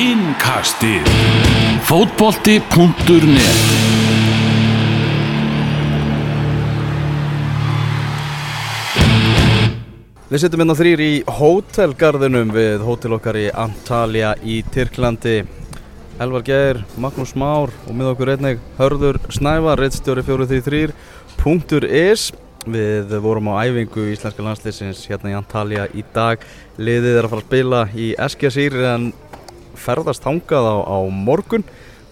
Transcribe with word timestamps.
Innkastið 0.00 1.04
Fótbolti.net 1.84 3.58
Við 10.30 10.40
sittum 10.40 10.62
hérna 10.62 10.78
þrýr 10.78 11.02
í 11.04 11.10
hótelgarðinum 11.28 12.54
við 12.56 12.80
hótel 12.86 13.12
okkar 13.18 13.36
í 13.42 13.44
Antalya 13.52 14.32
í 14.40 14.62
Tyrklandi. 14.72 15.44
Elvar 16.16 16.48
Geir, 16.48 16.80
Magnús 16.96 17.36
Már 17.36 17.68
og 17.68 17.92
með 17.92 18.14
okkur 18.14 18.32
einnig 18.38 18.56
Hörður 18.80 19.20
Snævar, 19.28 19.84
reittstjóri 19.84 20.24
433.is. 20.24 22.30
Við 22.70 23.18
vorum 23.20 23.52
á 23.52 23.68
æfingu 23.68 24.00
í 24.06 24.12
Íslenska 24.16 24.40
landslýsins 24.48 25.04
hérna 25.12 25.34
í 25.34 25.36
Antalya 25.36 25.90
í 25.92 26.00
dag. 26.14 26.40
Liðið 26.80 27.18
er 27.18 27.24
að 27.26 27.32
fara 27.34 27.42
að 27.44 27.50
spila 27.50 27.80
í 27.92 28.14
Eskjasýr 28.16 28.74
en 28.94 29.04
ferðast 29.80 30.26
hangað 30.26 30.68
á, 30.68 30.76
á 30.84 30.98
morgun 31.10 31.64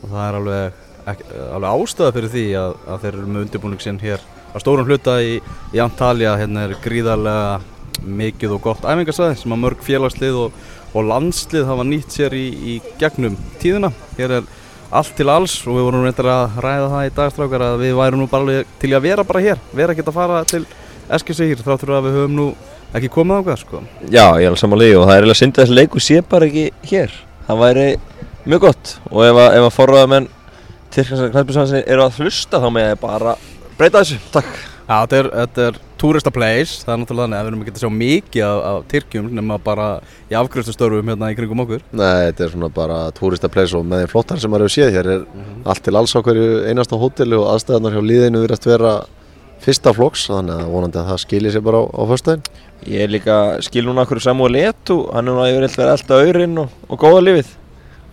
og 0.02 0.12
það 0.12 0.24
er 0.24 0.38
alveg, 0.40 0.82
ekki, 1.12 1.28
alveg 1.56 1.70
ástæða 1.84 2.14
fyrir 2.16 2.34
því 2.34 2.44
að, 2.62 2.76
að 2.86 3.00
þeir 3.04 3.12
eru 3.14 3.26
með 3.28 3.44
undirbúning 3.46 3.84
sinn 3.84 4.02
hér 4.02 4.24
á 4.52 4.56
stórum 4.62 4.88
hluta 4.88 5.18
í, 5.22 5.38
í 5.74 5.82
Antalya. 5.82 6.36
Hérna 6.40 6.66
er 6.68 6.78
gríðarlega 6.84 7.58
mikið 8.06 8.54
og 8.56 8.64
gott 8.68 8.86
æfingarsæði 8.86 9.40
sem 9.40 9.54
að 9.54 9.62
mörg 9.64 9.82
félagslið 9.84 10.38
og, 10.44 10.62
og 10.94 11.08
landslið 11.08 11.66
hafa 11.68 11.86
nýtt 11.86 12.14
sér 12.14 12.36
í, 12.38 12.46
í 12.48 12.78
gegnum 13.00 13.36
tíðina. 13.62 13.92
Hér 14.18 14.38
er 14.38 14.50
allt 14.88 15.14
til 15.18 15.28
alls 15.28 15.58
og 15.66 15.76
við 15.76 15.86
vorum 15.88 16.06
reyndar 16.06 16.30
að 16.32 16.58
ræða 16.64 16.90
það 16.94 17.08
í 17.08 17.14
dagstrákar 17.18 17.64
að 17.66 17.82
við 17.82 17.96
værum 17.98 18.22
nú 18.22 18.28
bara 18.30 18.46
alveg 18.46 18.74
til 18.80 18.92
að 18.96 19.04
vera 19.04 19.26
bara 19.28 19.44
hér, 19.44 19.60
vera 19.76 19.94
ekki 19.94 20.06
að 20.06 20.16
fara 20.16 20.42
til 20.48 20.64
Eskilsíkir 21.08 21.64
þráttur 21.64 21.94
að 21.96 22.08
við 22.08 22.16
höfum 22.18 22.34
nú 22.36 22.46
ekki 22.96 23.10
komið 23.12 23.40
á 23.40 23.44
hvað 23.46 23.62
sko. 23.62 23.80
Já, 24.08 24.24
ég 24.40 24.44
er 24.44 24.50
alveg 24.50 24.60
samanlega 24.60 25.00
og 25.00 25.06
það 25.08 25.14
er 25.14 25.22
eiginlega 25.22 25.40
synd 25.40 25.56
að 25.56 25.64
þessi 25.64 25.76
leiku 25.76 26.02
sé 26.04 26.20
bara 26.24 26.48
ekki 26.48 26.64
hér. 26.88 27.16
Það 27.48 27.60
væri 27.62 27.84
mjög 28.44 28.64
gott 28.66 28.90
og 29.08 29.22
ef 29.24 29.38
að, 29.40 29.46
ef 29.56 29.66
að 29.66 29.76
forraðamenn 29.76 30.26
Tyrklandsar 30.92 31.30
knæspisansin 31.32 31.86
eru 31.88 32.02
að 32.04 32.18
hlusta 32.20 32.60
þá 32.60 32.66
með 32.72 32.84
ég 32.90 32.98
bara 33.00 33.32
breyta 33.78 34.02
þessu. 34.02 34.18
Takk. 34.34 34.50
Já, 34.88 34.94
þetta 35.04 35.16
er, 35.18 35.26
þetta 35.34 35.64
er 35.66 35.78
tourista 36.00 36.32
place, 36.32 36.78
það 36.80 36.92
er 36.94 37.00
náttúrulega 37.02 37.24
þannig 37.24 37.38
að 37.38 37.46
við 37.46 37.50
erum 37.50 37.62
ekki 37.64 37.72
að 37.74 37.82
sjá 37.82 37.90
mikið 37.96 38.44
af, 38.46 38.60
af 38.68 38.86
Tyrkjum 38.92 39.26
nema 39.36 39.58
bara 39.64 39.88
í 40.28 40.36
afgröðstustörfum 40.38 41.12
hérna 41.12 41.28
í 41.32 41.36
kringum 41.36 41.64
okkur. 41.64 41.84
Nei, 41.92 42.28
þetta 42.28 42.46
er 42.46 42.52
svona 42.54 42.70
bara 42.72 42.98
turistapleis 43.16 43.74
og 43.76 43.84
með 43.88 44.04
þeim 44.04 44.12
flottar 44.12 44.40
sem 44.40 44.52
maður 44.52 44.68
hefur 44.68 44.76
séð 44.76 44.96
hér 44.96 45.10
er 45.14 45.26
allt 45.68 45.84
til 45.84 45.96
alls 46.00 46.16
á 46.16 46.20
hverju 46.20 46.48
einasta 46.68 47.00
hóteli 47.00 47.36
og 47.36 47.48
aðstæðanar 47.54 47.98
hjá 47.98 48.08
líðinu 48.12 48.44
virðast 48.44 48.68
vera 48.68 48.94
fyrsta 49.64 49.94
flokks 49.96 50.26
þannig 50.30 50.62
að 50.62 50.72
vonandi 50.74 51.00
að 51.00 51.08
það 51.12 51.22
skilir 51.24 51.54
sér 51.54 51.64
bara 51.66 51.82
á, 51.82 51.84
á 51.88 52.02
föstudaginn. 52.10 52.60
Ég 52.88 53.04
er 53.04 53.10
líka 53.12 53.38
skil 53.66 53.86
núna 53.88 54.04
okkur 54.06 54.22
Samuel 54.22 54.60
Etu, 54.60 55.00
hann 55.12 55.26
er 55.26 55.34
núna 55.34 55.48
yfir 55.50 55.66
eitthvað 55.66 55.94
alltaf 55.96 56.22
auðrinn 56.22 56.60
og, 56.62 56.76
og 56.88 57.02
góða 57.02 57.24
lífið. 57.26 57.50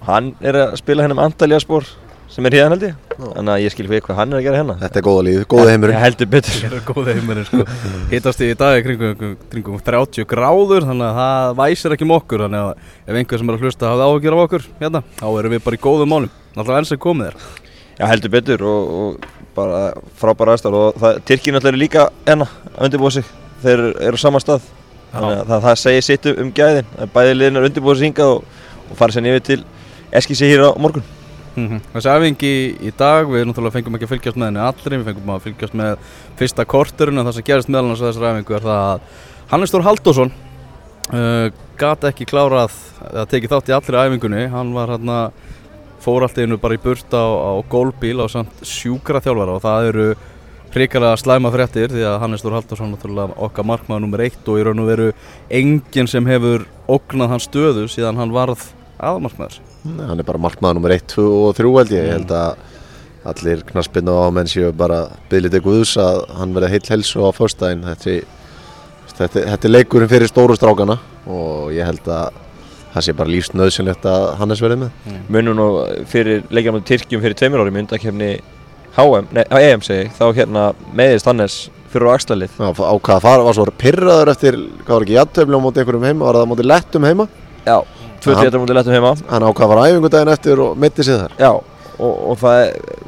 Hann 0.06 0.34
er 0.46 0.60
að 0.64 0.76
spila 0.82 1.06
henni 1.06 1.18
um 1.18 1.24
Andalja 1.26 1.62
spór 1.62 1.88
sem 2.36 2.46
er 2.50 2.58
hérna 2.58 2.76
held 2.76 2.88
ég. 2.90 2.96
Þannig 3.16 3.52
að 3.54 3.62
ég 3.64 3.72
skil 3.72 3.86
fyrir 3.88 4.04
hvað 4.04 4.18
hann 4.20 4.34
er 4.34 4.42
að 4.42 4.46
gera 4.48 4.60
hérna. 4.60 4.76
Þetta 4.82 5.00
er 5.00 5.06
góða 5.06 5.26
lífið, 5.28 5.44
góða 5.54 5.68
heimurinn. 5.72 5.96
Ég 5.96 6.04
heldur 6.04 6.30
betur. 6.34 6.56
Það 6.60 6.74
er 6.76 6.86
góð 6.90 7.10
heimurinn 7.14 7.48
sko. 7.48 7.66
Hittast 8.12 8.42
í 8.44 8.50
dag 8.59 8.80
í 8.80 8.84
kringum, 8.86 9.36
kringum 9.54 9.84
30 9.86 10.28
gráður 10.34 10.88
þannig 10.90 11.08
að 11.08 11.20
það 11.22 11.54
væsir 11.62 11.96
ekki 11.96 12.08
um 12.08 12.16
okkur 12.18 12.46
þannig 12.46 12.66
að 12.66 12.90
ef 13.06 13.20
einhver 13.22 13.42
sem 13.42 13.54
er 13.54 13.59
að 13.59 13.68
hlusta 13.68 13.92
hafði 13.92 14.09
áhugjur 14.09 14.36
af 14.36 14.44
okkur 14.48 14.68
hérna, 14.82 15.04
þá 15.22 15.28
erum 15.30 15.56
við 15.56 15.64
bara 15.70 15.80
í 15.80 15.84
góðum 15.86 16.12
málum. 16.12 16.34
Náttúrulega 16.58 16.82
enn 16.84 16.90
sem 16.92 17.04
komið 17.06 17.32
er. 17.32 17.40
Já 17.96 18.09
heldur 18.12 18.34
betur 18.34 18.66
og, 18.68 18.96
og 19.00 19.34
bara 19.56 19.81
frábæra 20.20 20.56
aðstæður 20.56 20.78
og 20.81 21.06
Tyrkir 21.25 21.56
náttúrulega 21.56 21.73
eru 21.73 21.81
líka 21.81 22.08
enna 22.28 22.48
að 22.75 22.88
undirbúa 22.89 23.11
sig. 23.16 23.28
Þeir 23.64 23.86
eru 24.09 24.20
á 24.20 24.23
sama 24.23 24.42
stað. 24.44 24.67
Þannig 25.14 25.38
að 25.39 25.52
það, 25.52 25.66
það 25.67 25.81
segir 25.81 26.08
sitt 26.09 26.31
um 26.34 26.53
gæðin. 26.56 26.94
Bæði 27.14 27.36
liðin 27.36 27.59
er 27.59 27.70
undirbúa 27.70 27.95
sig 27.95 28.09
hingað 28.09 28.34
og, 28.36 28.66
og 28.89 28.97
fara 29.00 29.16
sér 29.16 29.25
nefnir 29.25 29.45
til 29.47 29.62
Eskísi 30.16 30.50
hér 30.52 30.67
á 30.67 30.72
morgun. 30.78 31.03
Mm 31.56 31.67
-hmm. 31.70 31.81
Þessi 31.94 32.09
æfingi 32.12 32.53
í 32.84 32.91
dag, 32.97 33.28
við 33.28 33.46
náttúrulega 33.47 33.72
fengum 33.72 33.96
ekki 33.96 34.06
að 34.06 34.13
fylgjast 34.13 34.38
með 34.38 34.46
henni 34.46 34.59
allri, 34.59 34.97
við 34.97 35.06
fengum 35.06 35.30
að 35.30 35.44
fylgjast 35.46 35.74
með 35.74 35.97
fyrsta 36.35 36.66
korturinn 36.66 37.18
en 37.19 37.25
það 37.25 37.35
sem 37.35 37.44
gerist 37.47 37.69
meðal 37.69 37.88
hans 37.88 38.01
að 38.01 38.09
þessari 38.09 38.31
æfingu 38.31 38.56
er 38.56 38.66
það 38.66 38.81
að 38.91 39.00
Hannes 39.51 39.72
Þór 39.72 39.85
Haldásson 39.85 40.31
uh, 41.13 41.47
gati 41.78 42.07
ekki 42.07 42.25
klárað 42.25 42.72
að 43.13 43.30
teki 43.31 43.47
þátt 43.47 43.69
í 43.69 43.75
allri 43.78 44.01
æfingunni, 44.03 44.47
hann 44.51 44.74
var 44.74 44.90
hérna 44.90 45.31
fór 46.06 46.26
allt 46.26 46.38
einu 46.38 46.60
bara 46.62 46.78
í 46.78 46.82
burt 46.82 47.12
á, 47.18 47.26
á 47.26 47.52
gólbíl 47.70 48.22
á 48.22 48.30
samt 48.30 48.64
sjúkra 48.66 49.24
þjálfara 49.24 49.58
og 49.58 49.64
það 49.66 49.90
eru 49.90 50.08
hrikalega 50.76 51.18
slæma 51.20 51.52
fréttir 51.54 51.92
því 51.94 52.04
að 52.04 52.18
Hannes 52.20 52.44
Þór 52.44 52.58
Haldásson 52.58 52.92
náttúrulega 52.92 53.38
okkar 53.48 53.68
markmaður 53.68 54.04
nummer 54.04 54.24
eitt 54.26 54.50
og 54.52 54.60
í 54.60 54.66
raun 54.68 54.82
og 54.84 54.90
veru 54.90 55.12
enginn 55.62 56.10
sem 56.12 56.28
hefur 56.28 56.66
ógnað 56.92 57.32
hans 57.32 57.48
stöðu 57.48 57.86
síðan 57.92 58.20
hann 58.20 58.34
varð 58.36 58.66
aðmarkmaður. 59.00 59.60
Nei, 59.86 60.06
hann 60.10 60.20
er 60.20 60.28
bara 60.28 60.42
markmaður 60.44 60.80
nummer 60.80 60.96
1, 60.96 61.06
2 61.16 61.28
og 61.40 61.56
3 61.58 61.74
held 61.78 61.94
ég. 61.96 62.08
Ég 62.10 62.18
held 62.18 62.34
að 62.36 62.74
allir 63.32 63.64
knaspinn 63.72 64.12
og 64.12 64.22
ámenn 64.28 64.52
séu 64.52 64.72
bara 64.76 65.06
eitthvað 65.32 65.82
ús 65.82 65.96
að 66.02 66.22
hann 66.38 66.56
verði 66.56 66.74
heill 66.76 66.90
helsu 66.92 67.24
á 67.24 67.30
fyrstæðin. 67.36 67.86
Þetta, 67.90 68.18
þetta, 69.16 69.46
þetta 69.54 69.70
er 69.70 69.74
leikurinn 69.74 70.12
fyrir 70.12 70.32
stóru 70.32 70.60
strákana 70.60 71.00
og 71.26 71.72
ég 71.76 71.88
held 71.88 72.12
að 72.12 72.44
það 72.95 73.06
sé 73.06 73.16
bara 73.19 73.33
lífsnöðsynlegt 73.33 74.06
að 74.07 74.25
Hannes 74.39 74.61
verði 74.63 74.81
með. 74.85 75.00
Mm. 75.06 75.23
Munum 75.35 75.57
nú 75.59 75.69
fyrir 76.11 76.45
leikjum 76.53 76.79
á 76.79 76.88
Tyrkjum 76.88 77.23
fyrir 77.23 77.38
tveimur 77.39 77.63
ári 77.66 77.75
mynd 77.75 77.95
að 77.95 78.06
kemni 78.06 78.29
HM, 78.95 79.28
nei, 79.35 79.44
EM 79.59 79.83
segi, 79.83 80.07
þá 80.16 80.25
hérna 80.38 80.69
meðist 80.95 81.28
Hannes 81.28 81.57
fyrir 81.91 82.07
á 82.07 82.16
axlalið. 82.16 82.56
Já, 82.56 82.69
á 82.72 82.95
hvað 82.95 83.23
það 83.25 83.45
var 83.47 83.57
svo 83.57 83.67
pyrraður 83.83 84.31
eftir, 84.31 84.59
hvað 84.85 84.94
var 84.94 85.06
ekki 85.06 85.17
jættöfli 85.17 85.59
á 85.59 85.66
móti 85.66 85.83
einhverjum 85.83 86.07
heima, 86.07 86.23
var 86.23 86.39
það 86.39 86.47
á 86.47 86.51
móti 86.53 86.67
lettum 86.67 87.07
heima? 87.09 87.28
Já, 87.66 87.78
2-3 88.23 88.61
mútið 88.61 88.79
lettum 88.79 88.95
heima. 88.95 89.13
Hann 89.29 89.47
ákvað 89.50 89.72
var 89.73 89.81
æfingudaginn 89.89 90.31
eftir 90.31 90.62
og 90.63 90.77
mitti 90.79 91.03
sig 91.03 91.19
þar. 91.19 91.35
Já, 91.39 91.51
og, 92.00 92.13
og 92.31 92.39
það 92.39 92.62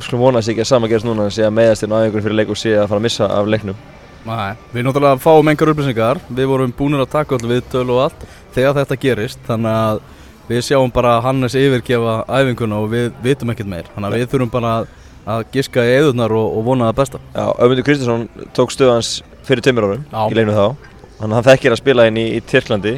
skulum 0.03 0.25
vonast 0.27 0.51
ekki 0.51 0.65
að 0.65 0.71
sama 0.73 0.91
gerist 0.91 1.07
núna 1.07 1.27
en 1.27 1.35
sé 1.35 1.47
að 1.47 1.55
meðast 1.57 1.87
inn 1.87 1.95
á 1.95 2.03
æfingur 2.03 2.25
fyrir 2.25 2.39
leik 2.41 2.51
og 2.51 2.59
sé 2.59 2.75
að 2.75 2.89
fara 2.91 3.01
að 3.01 3.07
missa 3.07 3.29
af 3.31 3.47
leiknum. 3.51 3.79
Nei, 4.27 4.57
við 4.73 4.83
náttúrulega 4.83 5.19
fáum 5.23 5.47
engar 5.47 5.71
upplýsingar, 5.71 6.19
við 6.27 6.49
vorum 6.51 6.73
búinir 6.75 7.03
að 7.03 7.13
taka 7.13 7.37
allir 7.37 7.53
viðtölu 7.57 7.95
og 7.95 8.01
allt 8.07 8.25
þegar 8.55 8.75
þetta 8.81 8.97
gerist, 8.99 9.43
þannig 9.47 9.77
að 9.79 10.01
við 10.49 10.63
sjáum 10.67 10.91
bara 10.91 11.17
Hannes 11.23 11.55
yfirgefa 11.55 12.17
æfinguna 12.27 12.81
og 12.81 12.89
við 12.91 13.07
vitum 13.23 13.53
ekkert 13.53 13.71
meir, 13.71 13.87
þannig 13.93 14.09
að 14.09 14.17
við 14.17 14.33
þurfum 14.33 14.51
bara 14.51 14.73
að, 14.81 14.89
að 15.33 15.45
giska 15.55 15.85
í 15.87 15.93
eðurnar 16.01 16.35
og, 16.35 16.57
og 16.59 16.67
vona 16.67 16.89
það 16.89 16.99
besta. 16.99 17.21
Já, 17.37 17.45
Ömundur 17.63 17.87
Kristinsson 17.87 18.27
tók 18.57 18.75
stöðans 18.75 19.13
fyrir 19.47 19.63
tveimur 19.63 19.87
árum 19.87 20.03
Já. 20.11 20.21
í 20.27 20.37
leiknum 20.37 20.57
þá, 20.57 20.91
þannig 21.21 21.29
að 21.29 21.37
hann 21.37 21.47
þekkir 21.47 21.75
að 21.75 21.81
spila 21.83 22.07
inn 22.11 22.19
í, 22.19 22.27
í 22.35 22.43
Tyrklandi. 22.51 22.95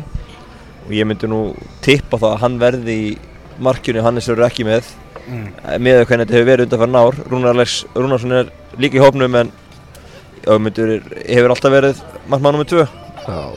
Og 0.87 0.95
ég 0.97 1.05
myndi 1.05 1.29
nú 1.29 1.43
tippa 1.85 2.17
það 2.17 2.31
að 2.33 2.41
hann 2.45 2.59
verði 2.61 2.97
í 2.97 3.09
markjunni 3.61 4.01
Hannes 4.01 4.29
eru 4.33 4.45
ekki 4.47 4.65
með. 4.65 4.89
Mm. 5.29 5.49
með 5.85 5.99
hvernig 6.09 6.25
þetta 6.25 6.37
hefur 6.39 6.47
verið 6.47 6.71
undan 6.73 6.95
ár. 6.97 7.17
Rúnarsson 7.29 8.33
er 8.39 8.47
líka 8.81 8.97
í 8.97 9.03
hópnum 9.03 9.35
en 9.37 9.51
Ögmundur 10.49 10.95
hefur 11.27 11.53
alltaf 11.53 11.73
verið 11.73 12.01
markmann 12.31 12.59
nr. 12.59 12.69
2 12.73 12.87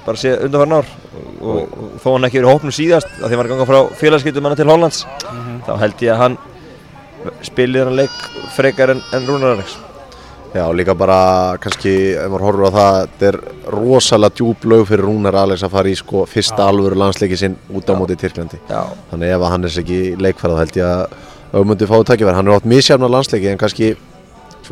bara 0.05 0.19
sé 0.19 0.35
undan 0.45 0.73
ár. 0.73 0.89
Og, 1.13 1.55
og, 1.57 1.77
og 1.77 1.95
þó 2.03 2.09
hann 2.15 2.27
ekki 2.29 2.41
verið 2.41 2.51
hópnum 2.53 2.75
síðast 2.75 3.09
að 3.19 3.25
því 3.25 3.31
hann 3.31 3.41
var 3.41 3.49
að 3.49 3.55
ganga 3.55 3.69
frá 3.71 3.79
félagskiptum 4.01 4.49
hann 4.49 4.59
til 4.59 4.69
Hollands 4.69 5.05
þá 5.67 5.73
held 5.81 6.05
ég 6.05 6.13
að 6.15 6.21
hann 6.23 6.37
spilir 7.47 7.89
hann 7.89 7.99
leik 7.99 8.15
frekar 8.57 8.93
en, 8.95 9.03
en 9.15 9.27
Rúnar 9.29 9.57
Alex. 9.57 9.79
Já, 10.53 10.67
líka 10.77 10.93
bara 10.99 11.57
kannski, 11.63 11.93
ef 12.13 12.29
maður 12.29 12.43
horfur 12.45 12.69
á 12.69 12.73
það, 12.77 12.97
þetta 13.15 13.29
er 13.31 13.39
rosalega 13.73 14.37
djúb 14.37 14.67
lög 14.69 14.83
fyrir 14.91 15.07
Rúnar 15.07 15.39
Alex 15.47 15.65
að 15.65 15.73
fara 15.79 15.89
í 15.93 15.97
sko 15.97 16.27
fyrsta 16.29 16.67
alvöru 16.69 16.99
landsleiki 17.01 17.39
sinn 17.41 17.57
út 17.73 17.89
á 17.89 17.97
móti 17.97 18.19
í 18.19 18.21
Tyrklandi. 18.21 18.61
Já, 18.69 18.83
Þannig 19.13 19.33
ef 19.33 19.47
hann 19.49 19.65
er 19.69 19.79
ekki 19.83 20.01
leikfæra 20.21 20.59
þá 20.59 20.63
held 20.67 20.81
ég 20.83 20.91
að 20.91 21.17
auðmundi 21.57 21.89
fáið 21.89 22.05
tækifæri. 22.11 22.37
Hann 22.37 22.51
er 22.51 22.59
átt 22.59 22.69
misjafna 22.69 23.09
landsleiki 23.15 23.49
en 23.49 23.63
kannski 23.63 23.95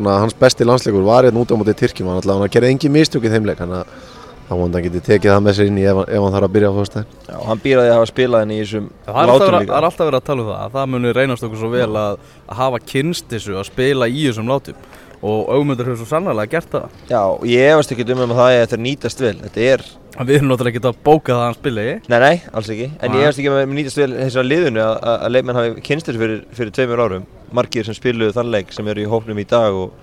svona 0.01 0.17
hans 0.25 0.35
besti 0.41 0.65
landsleikur 0.67 1.05
var 1.07 1.29
hérna 1.29 1.45
út 1.45 1.53
á 1.53 1.57
móti 1.61 1.77
í 1.77 1.81
Tyrkjum. 1.85 2.09
Hann 2.11 2.19
alltaf 2.23 2.41
hann 2.41 2.55
gerði 2.57 2.73
engin 2.75 2.97
mistök 2.97 3.29
í 3.29 3.33
þeim 3.33 3.47
leik, 3.47 3.61
þannig 3.61 3.85
að 3.85 4.09
hann 4.51 4.73
geti 4.83 5.01
tekið 5.07 5.31
það 5.31 5.43
með 5.45 5.57
sér 5.59 5.69
inn 5.71 5.79
í 5.79 5.85
ef, 5.87 5.99
hann- 6.01 6.09
ef 6.11 6.23
hann 6.25 6.35
þarf 6.35 6.47
að 6.49 6.55
byrja 6.57 6.71
á 6.71 6.75
fyrstæðin. 6.79 7.07
já 7.31 7.37
hann 7.47 7.61
býr 7.63 7.79
að 7.79 7.93
hafa 7.95 8.07
spilað 8.11 8.41
henni 8.43 8.57
í 8.59 8.63
þessum 8.65 8.89
látum 9.07 9.55
líka 9.61 9.71
það 9.71 9.79
er 9.79 9.87
alltaf 9.87 10.07
verið 10.09 10.21
að 10.21 10.27
tala 10.27 10.43
um 10.43 10.49
það, 10.49 10.59
að 10.65 10.73
það 10.75 10.89
muni 10.91 11.13
reynast 11.13 11.45
okkur 11.47 11.61
svo 11.61 11.71
vel 11.71 11.93
að, 12.01 12.17
að 12.51 12.57
hafa 12.57 12.79
kynst 12.91 13.29
þessu, 13.31 13.55
að 13.61 13.69
spila 13.71 14.09
í 14.11 14.27
þessum 14.27 14.51
látum 14.51 14.75
og 15.23 15.53
augmundur 15.55 15.87
hefur 15.87 16.01
svo 16.01 16.09
sannlega 16.09 16.51
gert 16.51 16.71
það. 16.73 16.87
Já, 17.11 17.23
ég 17.45 17.71
efast 17.75 17.93
ekki 17.93 18.07
um 18.11 18.25
að 18.25 18.39
það 18.41 18.51
er 18.57 18.63
þetta 18.67 18.81
nýtast 18.81 19.21
vel 19.21 19.37
Þetta 19.45 19.61
er, 19.61 19.83
Við 20.21 20.37
erum 20.37 20.51
náttúrulega 20.51 20.77
ekki 20.77 20.89
að 20.91 20.99
bóka 21.07 21.33
það 21.33 21.39
að 21.41 21.47
hann 21.47 21.57
spila 21.57 21.85
í. 21.85 21.93
nei 22.13 22.19
nei, 22.21 22.41
alls 22.53 22.71
ekki. 22.75 22.89
En 23.01 23.15
ég 23.17 23.23
efast 23.25 23.41
ekki 23.41 23.51
um 23.51 23.57
að 23.57 23.71
nýtast 23.79 24.01
vel 24.01 24.11
þessar 24.19 24.49
liðinu 24.49 24.83
að, 24.85 24.97
að, 25.01 25.15
að 25.27 25.33
leikmenn 25.37 25.59
hafi 25.61 25.85
kynst 25.87 26.11
þessu 26.11 26.21
fyrir, 26.21 26.43
fyrir 26.59 26.75
tveimur 26.77 27.03
árum. 27.05 27.29
Margir 27.57 27.87
sem 27.89 27.97
spiluðu 27.97 28.35
þann 28.37 28.51
leik 28.53 28.75
sem 28.77 28.91
eru 28.93 29.05
í 29.05 29.09
hópnum 29.09 29.41
í 29.41 29.47
dag 29.49 29.79
og, 29.81 29.95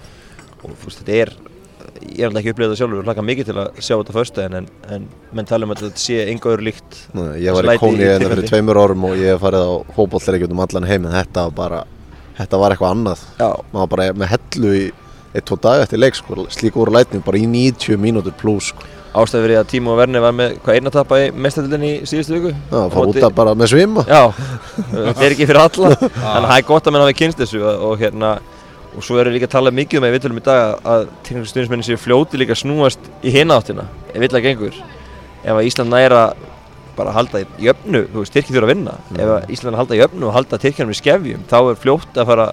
og 0.63 0.73
þú 0.73 0.89
veist, 0.89 1.03
þetta 1.03 1.19
er 1.21 1.35
Ég 2.07 2.21
er 2.21 2.27
alltaf 2.27 2.41
ekki 2.41 2.51
upplegað 2.53 2.71
það 2.73 2.79
sjálfur 2.81 2.99
og 2.99 3.07
hlaka 3.07 3.23
mikið 3.25 3.47
til 3.47 3.55
að 3.61 3.79
sjá 3.81 3.93
þetta 3.93 4.13
föstudaginn 4.15 4.55
en, 4.59 4.67
en 4.93 5.05
menn 5.37 5.47
tala 5.49 5.65
um 5.65 5.73
að 5.73 5.81
þetta 5.85 6.01
sé 6.01 6.17
enga 6.29 6.51
öðru 6.51 6.65
líkt. 6.67 6.97
Nei, 7.17 7.25
Ég 7.41 7.55
var 7.55 7.69
í 7.71 7.75
Kóni 7.81 8.05
hérna 8.05 8.29
fyrir 8.31 8.49
tveimur 8.49 8.79
árum 8.81 9.07
og 9.09 9.15
ég 9.17 9.33
hef 9.33 9.41
farið 9.41 9.65
á 9.65 9.73
fótbollleikjum 9.95 10.53
um 10.53 10.61
allan 10.65 10.87
heim 10.89 11.07
en 11.07 11.15
þetta 11.15 11.45
var 11.47 11.55
bara, 11.57 11.79
þetta 12.37 12.59
var 12.61 12.75
eitthvað 12.75 12.93
annað. 12.95 13.23
Já, 13.39 13.49
maður 13.71 13.81
var 13.81 13.91
bara 13.95 14.07
með 14.21 14.31
hellu 14.33 14.73
í 14.77 14.83
eitt, 15.33 15.47
tvo 15.47 15.57
dag 15.63 15.83
eftir 15.85 16.01
leik 16.01 16.19
sko, 16.19 16.47
slík 16.53 16.77
voru 16.77 16.93
lætning 16.95 17.25
bara 17.25 17.41
í 17.41 17.47
90 17.49 18.01
mínútur 18.03 18.35
pluss 18.37 18.71
sko. 18.73 18.96
Ástæði 19.13 19.43
fyrir 19.45 19.59
að 19.61 19.69
Tímo 19.71 19.95
Werner 19.97 20.23
var 20.23 20.35
með 20.35 20.57
hvað 20.65 20.77
eina 20.77 20.91
tappa 20.93 21.19
í 21.21 21.29
mestardildinni 21.31 21.91
í 21.93 22.09
síðustu 22.09 22.35
viku? 22.35 22.51
Já, 22.53 22.81
fara 22.93 23.05
út 23.11 23.19
að 23.21 23.35
bara 23.37 23.55
með 23.57 23.71
svima. 23.73 24.03
Já, 24.07 24.21
þetta 24.91 25.25
er 25.25 25.35
ekki 25.35 25.47
fyrir 25.47 25.61
alla. 25.63 25.93
Að 25.95 26.47
það 26.49 26.55
er 26.57 26.67
gott 26.67 26.89
að 26.89 26.95
menn 26.95 27.05
hafi 27.05 27.17
kynst 27.21 27.41
þessu 27.43 27.63
og, 27.63 27.95
hérna 28.01 28.33
og 28.97 29.05
svo 29.05 29.19
erum 29.21 29.33
við 29.33 29.39
líka 29.39 29.49
að 29.49 29.55
tala 29.55 29.73
mikið 29.77 29.99
um 29.99 30.07
að 30.07 30.13
við 30.13 30.27
viljum 30.27 30.41
í 30.41 30.45
dag 30.47 30.91
að 30.93 31.07
tekniska 31.27 31.53
stundismennin 31.53 31.87
séu 31.87 32.01
fljóti 32.01 32.39
líka 32.41 32.55
að 32.55 32.61
snúast 32.63 33.09
í 33.21 33.33
hináttina 33.33 33.87
ef 34.13 34.21
vill 34.23 34.33
að 34.33 34.45
gengur. 34.47 34.77
Ef 35.43 35.53
að 35.53 35.67
Ísland 35.69 35.93
næra 35.93 36.21
bara 36.97 37.11
að 37.13 37.19
halda 37.19 37.43
í 37.61 37.69
öfnu, 37.69 38.07
þú 38.09 38.23
veist, 38.23 38.33
Tyrkir 38.33 38.55
þurfa 38.55 38.65
að 38.65 38.71
vinna. 38.73 38.95
Ef 39.13 39.33
að 39.35 39.51
Ísland 39.53 39.75
að 39.75 39.81
halda 39.83 39.97
í 39.97 40.05
öfnu 40.07 40.29
og 40.29 40.33
halda 40.33 40.61
Tyrkjanum 40.63 40.95
í 40.95 40.97
skefjum 40.97 41.43
þá 41.51 41.57
er 41.59 41.77
fljótt 41.83 42.17
að 42.17 42.31
fara 42.31 42.47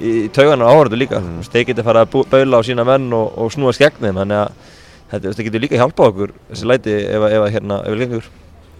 í 0.00 0.12
tauganar 0.32 0.70
áhörðu 0.70 1.00
líka. 1.00 1.20
Mm. 1.20 1.40
þeir 1.52 1.66
geta 1.70 1.84
fara 1.84 2.04
að 2.06 2.20
baula 2.30 2.60
á 2.60 2.66
sína 2.66 2.86
menn 2.88 3.10
og, 3.16 3.32
og 3.36 3.50
snúast 3.52 3.82
gegn 3.82 3.98
þeim. 4.00 4.20
Þannig 4.22 4.38
að 4.44 4.78
þetta 5.10 5.30
þetta 5.32 5.46
getur 5.48 5.64
líka 5.64 5.80
hjálpað 5.80 6.10
okkur 6.12 6.34
þessi 6.50 6.68
læti 6.70 6.96
ef 7.04 7.24
að, 7.26 7.34
ef 7.36 7.44
að 7.46 7.52
hérna, 7.56 7.80
ef 7.84 7.94
við 7.96 8.04
gengur. 8.06 8.28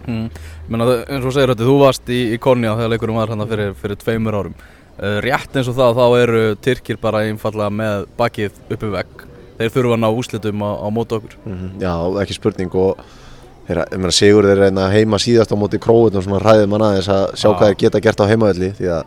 Mm. 0.07 0.27
Menna, 0.71 0.85
eins 1.05 1.21
og 1.21 1.27
þú 1.29 1.33
segir 1.35 1.53
þetta, 1.53 1.67
þú 1.69 1.79
varst 1.81 2.11
í, 2.11 2.19
í 2.33 2.37
Konja 2.41 2.75
þegar 2.77 2.93
leikurum 2.95 3.19
var 3.21 3.33
hann 3.33 3.47
fyrir, 3.49 3.73
fyrir 3.81 3.99
tveimur 4.01 4.37
árum. 4.39 4.55
Uh, 5.01 5.17
Rétt 5.23 5.55
eins 5.57 5.69
og 5.71 5.77
það, 5.77 5.99
þá 5.99 6.21
eru 6.21 6.43
Tyrkir 6.61 6.99
bara 7.01 7.23
einfallega 7.29 7.73
með 7.73 8.05
bakið 8.19 8.57
uppi 8.73 8.91
vegg. 8.95 9.25
Þeir 9.59 9.73
þurfa 9.75 9.97
að 9.97 10.01
ná 10.01 10.09
úslitum 10.09 10.63
á, 10.65 10.71
á 10.81 10.87
móti 10.93 11.17
okkur. 11.17 11.35
Mhm, 11.45 11.73
Já, 11.83 11.93
ekki 12.23 12.37
spurning 12.37 12.77
og 12.81 13.03
þeirra, 13.67 13.85
ég 13.91 14.01
meina, 14.01 14.15
Sigur 14.15 14.47
þeir 14.49 14.63
reyna 14.65 14.89
heima 14.93 15.19
síðast 15.21 15.53
á 15.53 15.57
móti 15.59 15.79
króut 15.81 16.15
og 16.17 16.25
svona 16.25 16.41
ræðið 16.41 16.71
mann 16.71 16.85
aðeins 16.87 17.11
að 17.13 17.25
sjá 17.35 17.49
Já. 17.49 17.53
hvað 17.53 17.67
þeir 17.67 17.79
geta 17.85 18.03
gert 18.07 18.23
á 18.25 18.29
heimavelli 18.31 18.71
því 18.79 18.89
að 18.97 19.03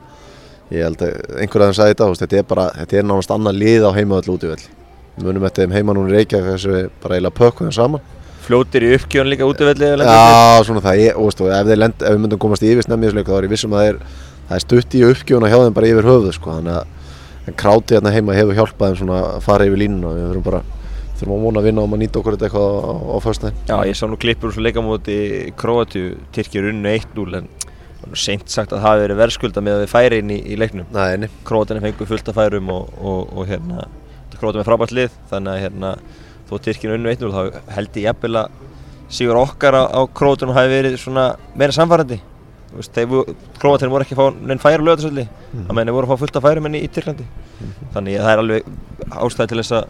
ég 0.74 0.86
held 0.86 1.04
að 1.04 1.40
einhver 1.42 1.66
aðeins 1.66 1.80
sagði 1.82 1.94
þetta, 1.98 2.08
þetta 2.22 2.38
er 2.40 2.48
bara, 2.54 2.66
þetta 2.78 2.98
er 3.00 3.06
nánast 3.10 3.34
annað 3.34 3.60
lið 3.60 3.84
á 3.84 3.90
heimavelli 3.98 4.34
útivelli 4.34 4.83
munum 5.22 5.46
eftir 5.46 5.64
þeim 5.64 5.76
heima 5.78 5.94
núna 5.96 6.10
í 6.10 6.18
Reykjavík 6.18 6.50
þessu 6.50 6.74
við 6.74 6.90
bara 7.02 7.18
eiginlega 7.18 7.38
pökkum 7.38 7.70
þeim 7.70 7.76
saman 7.78 8.04
fljótir 8.44 8.84
í 8.84 8.92
uppgjöðan 8.98 9.30
líka 9.32 9.46
ef 9.46 9.62
við 9.64 9.82
lendum 9.82 10.10
Já, 10.10 10.64
svona 10.66 10.82
það, 10.84 11.00
ég, 11.00 11.16
og, 11.16 11.32
og 11.40 11.52
ef, 11.54 11.72
lend, 11.78 12.02
ef 12.02 12.14
við 12.14 12.22
myndum 12.24 12.42
komast 12.42 12.64
í 12.64 12.72
yfirsnefni 12.74 13.06
í 13.06 13.10
þessu 13.10 13.20
leik 13.20 13.30
þá 13.30 13.36
er 13.38 13.46
ég 13.46 13.54
vissum 13.54 13.76
að 13.76 13.84
þeir, 13.86 14.00
það 14.48 14.56
er 14.58 14.64
stutt 14.64 14.96
í 14.98 15.02
uppgjöfuna 15.08 15.50
hjá 15.52 15.58
þeim 15.62 15.76
bara 15.78 15.90
yfir 15.92 16.08
höfuð 16.10 16.36
sko, 16.36 16.56
þannig 16.58 16.78
að 16.80 17.04
en 17.44 17.58
krátið 17.60 17.98
hérna 17.98 18.14
heima 18.14 18.36
hefur 18.36 18.58
hjálpað 18.58 18.90
þeim 18.90 19.00
svona 19.02 19.20
að 19.30 19.42
fara 19.44 19.68
yfir 19.68 19.80
línuna 19.84 20.12
við 20.14 20.26
þurfum 20.28 20.46
bara, 20.46 20.60
þurfum 21.18 21.34
að 21.34 21.44
vona 21.46 21.60
að 21.60 21.68
vinna 21.68 21.84
og 21.84 21.90
maður 21.92 22.02
nýta 22.04 22.20
okkur 22.20 22.36
þetta 22.36 22.48
eitthvað 22.48 22.68
á, 22.68 22.80
á, 22.84 22.94
á 23.04 23.16
föstudaginn. 23.24 23.58
Já, 23.68 23.76
ég 23.88 23.98
sá 23.98 24.04
nú 24.08 24.20
klippur 24.20 24.50
úr 24.50 24.56
svo 24.56 24.64
leikamóti 24.64 25.18
Króatíu, 25.60 26.14
Tyrkir 26.34 26.70
unnu 26.70 26.94
1-0 26.94 27.26
en 27.40 27.50
það 28.00 28.16
er 28.16 28.22
seint 28.24 28.48
sagt 28.52 28.72
að 28.72 28.80
það 28.80 28.86
hafi 28.88 29.04
verið 29.04 29.20
verðskulda 29.20 29.64
með 29.64 29.76
að 29.76 29.84
við 29.84 29.92
færi 29.92 30.22
inn 30.22 30.32
í, 30.32 30.38
í 30.40 30.58
leiknum 30.60 30.88
Nei, 30.94 31.10
nei. 31.20 31.28
Króatinni 31.44 31.84
fengu 31.84 32.08
fullt 32.08 32.32
af 32.32 32.40
færum 32.40 32.72
og, 32.72 32.96
og, 32.96 33.36
og 33.36 33.52
hérna 33.52 33.84
Króatin 34.44 34.60
er 34.60 34.68
frábært 34.68 34.92
lið 34.92 35.16
þannig 35.30 35.54
að 35.54 35.62
hérna 35.64 35.94
þó 36.50 36.54
Tyrkir 36.66 36.94
unnu 36.98 37.12
1-0 37.14 37.32
þá 37.32 37.72
held 37.78 37.96
ég 37.96 38.06
jafnvel 38.10 38.36
að 38.42 38.62
sigur 39.14 39.40
okkar 39.40 39.76
á, 39.80 39.82
á 39.88 40.00
Króatunum 40.12 40.56
hafi 40.56 40.72
verið 40.74 41.00
svona 41.00 41.26
meira 41.56 41.72
samfærandi 41.72 42.20
Króatin 42.74 43.92
voru 43.92 44.04
ekki 44.04 44.16
að 44.16 44.20
fá 44.20 44.40
neinn 44.42 44.60
færi 44.60 44.82
lögðarsöldi 44.82 45.24
mm. 45.24 45.66
að 45.68 45.76
menn 45.76 45.88
þeir 45.88 45.96
voru 45.96 46.08
að 46.08 46.12
fá 46.12 46.22
fullt 46.24 46.38
af 46.40 46.44
færum 46.44 46.66
enn 46.68 46.78
í, 46.80 46.88
Tyrklandi. 46.90 47.26
Þannig 47.94 48.16
að 48.18 48.24
það 48.24 48.32
er 48.32 48.42
alveg 48.42 48.72
ástæði 49.14 49.52
til 49.52 49.60
þess 49.60 49.76
að 49.78 49.84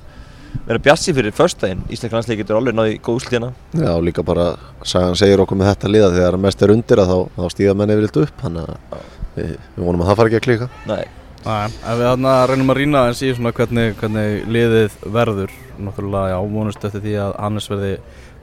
vera 0.68 0.82
bjassi 0.84 1.14
fyrir 1.16 1.34
förstæðin 1.34 1.80
Íslensk 1.88 2.14
landsleik 2.14 2.42
getur 2.42 2.60
alveg 2.60 2.76
náði 2.76 2.98
góð 3.02 3.18
úrslitina 3.18 3.50
Já, 3.74 3.90
líka 4.04 4.22
bara, 4.26 4.52
sagan 4.86 5.16
segir 5.18 5.42
okkur 5.42 5.58
með 5.58 5.72
þetta 5.72 5.90
liða 5.90 6.12
þegar 6.14 6.38
mest 6.44 6.62
er 6.62 6.74
undir 6.76 7.02
að 7.02 7.10
þá, 7.10 7.18
þá 7.40 7.56
stíða 7.56 7.74
menn 7.80 7.94
yfir 7.96 8.06
eitthvað 8.06 8.28
upp, 8.28 8.38
þannig 8.44 8.68
að 8.68 9.08
við, 9.34 9.50
við 9.74 9.88
vonum 9.88 10.04
að 10.04 10.10
það 10.10 10.20
fara 10.20 10.30
ekki 10.30 10.40
að 10.40 10.46
klíka. 10.46 10.68
Nei, 10.92 11.02
en 11.44 11.98
við 11.98 12.06
þarna 12.08 12.34
reynum 12.48 12.72
að 12.72 12.78
rýna 12.78 13.00
síðan 13.12 13.36
svona 13.36 13.54
hvernig, 13.56 13.96
hvernig 14.00 14.46
liðið 14.48 14.94
verður. 15.12 15.56
Náttúrulega, 15.74 16.30
já, 16.32 16.38
vonust 16.54 16.86
eftir 16.88 17.02
því 17.04 17.16
að 17.20 17.32
Hannes 17.42 17.66
verði, 17.68 17.90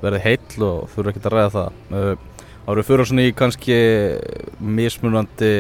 verði 0.04 0.20
heill 0.26 0.66
og 0.68 0.92
þurfa 0.92 1.14
ekki 1.14 1.24
að 1.24 1.34
ræða 1.34 1.54
það. 1.56 1.80
Uh, 1.96 2.12
Árið 2.70 2.86
fyrir 2.86 3.10
svona 3.10 3.24
í 3.26 3.32
kannski 3.34 3.78
mismunandi 4.62 5.54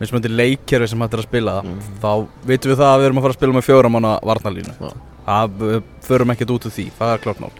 mismunandi 0.00 0.30
leikkerfi 0.32 0.88
sem 0.90 1.02
hægt 1.04 1.14
er 1.14 1.20
að 1.20 1.26
spila 1.28 1.56
þá 2.00 2.08
vitum 2.48 2.72
við 2.72 2.78
það 2.80 2.92
að 2.92 2.96
við 3.02 3.08
erum 3.08 3.20
að 3.20 3.26
fara 3.26 3.34
að 3.34 3.38
spila 3.38 3.56
með 3.56 3.66
fjóramanna 3.66 4.14
varnalínu 4.30 4.72
Já. 4.78 4.94
Það 5.26 5.60
förum 6.04 6.32
ekkert 6.34 6.54
út 6.54 6.66
úr 6.68 6.74
því, 6.74 6.86
það 6.96 7.12
er 7.12 7.22
klart 7.24 7.42
mál. 7.44 7.52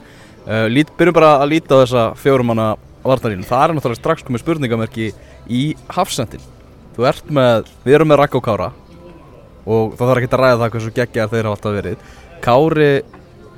Uh, 0.45 0.65
lít, 0.73 0.91
Byrjum 0.97 1.17
bara 1.17 1.35
að 1.43 1.53
líta 1.53 1.77
á 1.77 1.83
þessa 1.85 2.07
fjóramanna 2.21 2.71
varnalínu 3.05 3.47
Það 3.49 3.67
er 3.67 3.77
náttúrulega 3.77 4.01
strax 4.01 4.25
komið 4.25 4.45
spurningamerki 4.45 5.11
í 5.53 5.63
hafsendin. 5.93 6.49
Þú 6.97 7.09
ert 7.11 7.31
með, 7.33 7.69
við 7.85 7.99
erum 7.99 8.13
með 8.13 8.21
Rakko 8.23 8.41
Kára 8.45 8.73
og 9.65 9.95
það 9.97 10.11
þarf 10.11 10.23
ekki 10.23 10.31
að 10.31 10.43
ræða 10.43 10.61
það 10.61 10.75
hversu 10.75 10.93
geggjar 10.99 11.33
þeir 11.33 11.49
hafa 11.49 11.57
alltaf 11.57 11.77
verið. 11.79 12.05
Kári 12.45 12.91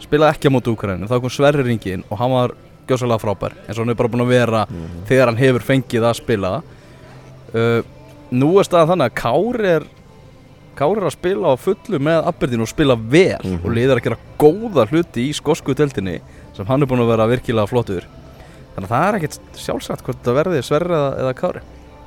spilaði 0.03 0.37
ekki 0.37 0.53
á 0.53 0.55
móti 0.55 0.73
Úkraínu 0.73 1.11
þá 1.11 1.17
kom 1.19 1.33
Sverri 1.33 1.67
ringin 1.67 2.05
og 2.11 2.21
hann 2.21 2.33
var 2.35 2.55
gjósalega 2.87 3.23
frábær 3.23 3.57
eins 3.65 3.77
og 3.77 3.85
hann 3.85 3.93
er 3.95 3.99
bara 3.99 4.13
búin 4.13 4.25
að 4.27 4.33
vera 4.35 4.63
þegar 5.09 5.33
hann 5.33 5.41
hefur 5.41 5.67
fengið 5.67 6.07
að 6.07 6.19
spila. 6.21 6.53
Uh, 7.57 7.81
nú 8.31 8.57
er 8.61 8.69
staðan 8.69 8.93
þannig 8.95 9.11
að 9.11 9.17
Kári 9.23 9.71
er 9.77 9.87
Kári 10.77 11.01
er 11.01 11.09
að 11.09 11.15
spila 11.15 11.55
á 11.55 11.57
fullu 11.57 12.01
með 12.05 12.27
Aberdeen 12.29 12.63
og 12.67 12.69
spila 12.69 12.99
vel 13.01 13.39
og 13.63 13.71
liðir 13.73 13.97
að 13.97 14.05
gera 14.05 14.19
góða 14.37 14.85
hluti 14.91 15.31
í 15.31 15.37
skosku 15.37 15.73
teltinni 15.77 16.19
sem 16.57 16.69
hann 16.69 16.85
er 16.85 16.91
búin 16.91 17.01
að 17.01 17.15
vera 17.15 17.29
virkilega 17.31 17.71
flottur. 17.71 18.05
Þannig 18.75 18.91
að 18.91 18.93
það 18.93 19.07
er 19.07 19.17
ekkert 19.19 19.63
sjálfsagt 19.63 20.05
hvort 20.05 20.21
það 20.27 20.37
verði 20.37 20.61
Sverri 20.67 20.99
eða 21.23 21.33
Kári. 21.39 21.63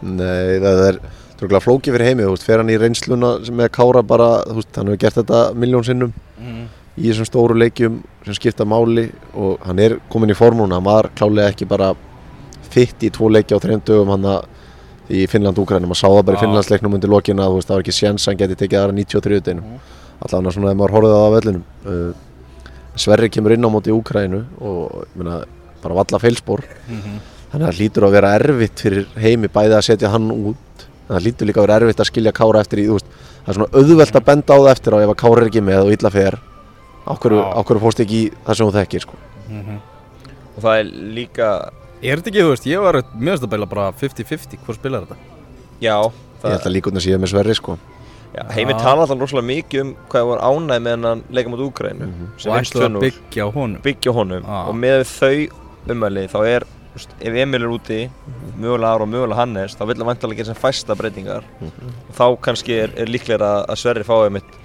Nei, 0.06 0.60
það 0.62 0.84
er 0.86 1.00
trúklega 1.40 1.64
flókið 1.64 1.96
fyrir 1.96 2.10
heimi, 2.10 2.26
þú 2.28 2.34
veist, 2.36 2.46
fer 2.48 2.62
hann 2.62 2.70
í 2.74 2.78
reynsluna 2.80 3.32
sem 3.48 3.56
með 3.56 3.72
Kára 3.78 4.04
bara, 4.04 4.30
þú 4.50 4.60
veist, 4.60 4.72
hann 4.76 4.92
hefur 4.92 5.02
gert 5.06 5.20
þetta 5.22 5.42
miljón 5.56 5.88
sinnum 5.88 6.14
í 7.00 7.08
þessum 7.08 7.28
stóru 7.30 7.56
leikjum 7.56 8.02
sem 8.26 8.36
skipta 8.36 8.66
máli 8.68 9.06
og 9.34 9.60
hann 9.64 9.80
er 9.80 9.98
komin 10.12 10.34
í 10.34 10.36
form 10.36 10.60
núna, 10.60 10.76
hann 10.80 10.88
var 10.88 11.10
klálega 11.16 11.54
ekki 11.54 11.68
bara 11.70 11.94
fitt 12.70 13.02
í 13.08 13.10
tvo 13.16 13.30
leiki 13.32 13.56
á 13.56 13.60
þreim 13.64 13.82
dögum 13.88 14.12
hann 14.14 14.28
í 15.10 15.24
Finnland-Úkrænum, 15.32 15.90
maður 15.90 16.02
sá 16.04 16.08
það 16.12 16.26
bara 16.28 16.36
í 16.36 16.38
Já. 16.38 16.44
Finnlandsleiknum 16.44 16.98
undir 16.98 17.10
lokina, 17.10 17.48
þú 17.50 17.56
veist, 17.58 17.70
það 17.70 17.78
var 17.80 17.86
ekki 17.86 17.96
séns 17.98 18.28
að 18.28 18.32
hann 18.34 18.42
geti 18.44 18.58
tekið 18.60 18.80
aðra 18.82 18.98
93 19.00 19.40
deginum, 19.48 19.80
allavega 20.20 20.54
svona 20.54 20.74
ef 20.74 20.78
maður 20.78 20.94
horfið 20.98 21.16
það 21.16 21.24
á 21.26 21.36
vellinum. 21.38 21.64
Uh, 21.86 22.12
Sverri 23.00 23.30
kemur 23.32 23.56
inn 23.56 23.66
á 23.66 23.70
móti 23.74 23.94
Úkrænu 23.96 24.44
og, 24.60 25.00
ég 25.08 25.16
meina, 25.18 25.40
bara 25.82 25.98
valla 25.98 26.20
feilspor. 26.22 26.62
Þannig 27.50 27.64
að 27.64 27.66
það 27.66 27.80
hlýtur 27.80 28.06
að 28.06 28.16
vera 28.20 28.34
erfitt 28.38 28.84
fyrir 28.86 29.08
heimi 29.24 29.50
bæði 29.50 29.78
að 29.80 29.86
setja 29.88 30.12
hann 30.14 30.28
út 30.36 30.86
það 31.10 31.26
hlýtur 31.26 31.50
líka 31.50 31.62
að 31.62 31.68
vera 31.68 31.80
erfitt 31.82 32.04
að 32.04 32.10
skilja 32.12 32.36
Kára 32.40 32.62
eftir 32.64 32.84
í 32.84 32.88
þú 32.88 33.00
veist, 33.00 33.10
það 33.44 33.52
er 33.52 33.58
svona 33.60 33.82
auðvelt 33.82 34.20
að 34.20 34.28
benda 34.30 34.54
á 34.54 34.58
það 34.60 34.72
eftir 34.76 34.96
á 34.96 34.98
ef 35.00 35.14
að 35.14 35.20
Kára 35.24 35.42
er 35.44 35.50
ekki 35.50 35.64
með 35.66 35.82
og 35.84 35.94
illa 35.98 36.14
fer. 36.14 36.40
Okkur, 37.10 37.36
Já. 37.40 37.46
okkur 37.64 37.82
fórst 37.82 38.02
ekki 38.04 38.18
í 38.20 38.32
það 38.46 38.60
sem 38.60 38.70
þú 38.70 38.76
þekkir 38.78 39.06
sko. 39.06 39.20
og 40.56 40.64
það 40.64 40.80
er 40.80 40.90
líka 41.18 41.50
Er 42.00 42.16
þetta 42.22 42.32
ekki, 42.32 42.44
þú 42.46 42.52
veist, 42.54 42.68
ég 42.70 42.80
var 42.84 42.98
mjög 43.20 43.42
að 43.44 43.52
beila 43.52 43.66
bara 43.68 43.86
50-50 44.00 44.62
hvort 44.64 44.78
spilar 44.80 45.04
þetta? 45.04 45.18
Já, 45.84 45.96
ég 46.00 46.54
held 46.54 46.68
að 46.70 46.72
líka 46.72 46.92
að 46.94 47.04
séu 47.04 47.18
með 47.20 47.32
Sverri 47.34 47.56
sko. 47.58 47.76
já 48.32 48.44
Heimir 48.56 48.78
tala 48.80 49.04
alltaf 49.04 49.20
rosalega 49.20 49.48
mikið 49.50 49.82
um 49.84 49.92
hvað 50.08 50.22
það 50.22 50.30
var 50.30 50.44
ánægð 50.48 50.84
með 50.86 51.08
hann 51.10 51.24
leika 51.36 51.52
mot 51.52 51.64
Úgrænu 51.66 52.08
sem 52.38 52.52
og 52.52 52.56
vinnst 52.56 52.76
ætlaði 52.76 52.88
að 52.88 52.96
2-0 52.96 53.04
byggja 53.04 53.44
á 53.44 53.50
honum. 53.58 53.82
Byggja 53.84 54.12
á 54.12 54.16
honum. 54.16 54.48
Og 54.70 54.76
með 54.80 55.04
þau 55.10 55.36
umæli 55.90 56.26
þá 56.32 56.40
er 56.48 56.68
veist, 57.00 57.16
ef 57.20 57.38
Emil 57.44 57.64
er 57.66 57.74
úti 57.74 58.00
mögulega 58.60 58.94
Aron 58.94 59.08
og 59.08 59.14
mögulega 59.16 59.40
Hannes 59.42 59.76
þá 59.80 59.86
vill 59.90 59.98
hann 60.02 60.10
vantalega 60.12 60.42
gera 60.44 60.52
sem 60.54 60.60
fæsta 60.60 60.96
breytingar 61.00 61.46
og 61.64 62.16
þá 62.18 62.26
kannski 62.50 62.76
er, 62.86 62.94
er 63.00 63.12
líklega 63.12 63.40
að, 63.46 63.62
að 63.74 63.80
Sverri 63.84 64.06
fái 64.08 64.30
mitt 64.38 64.58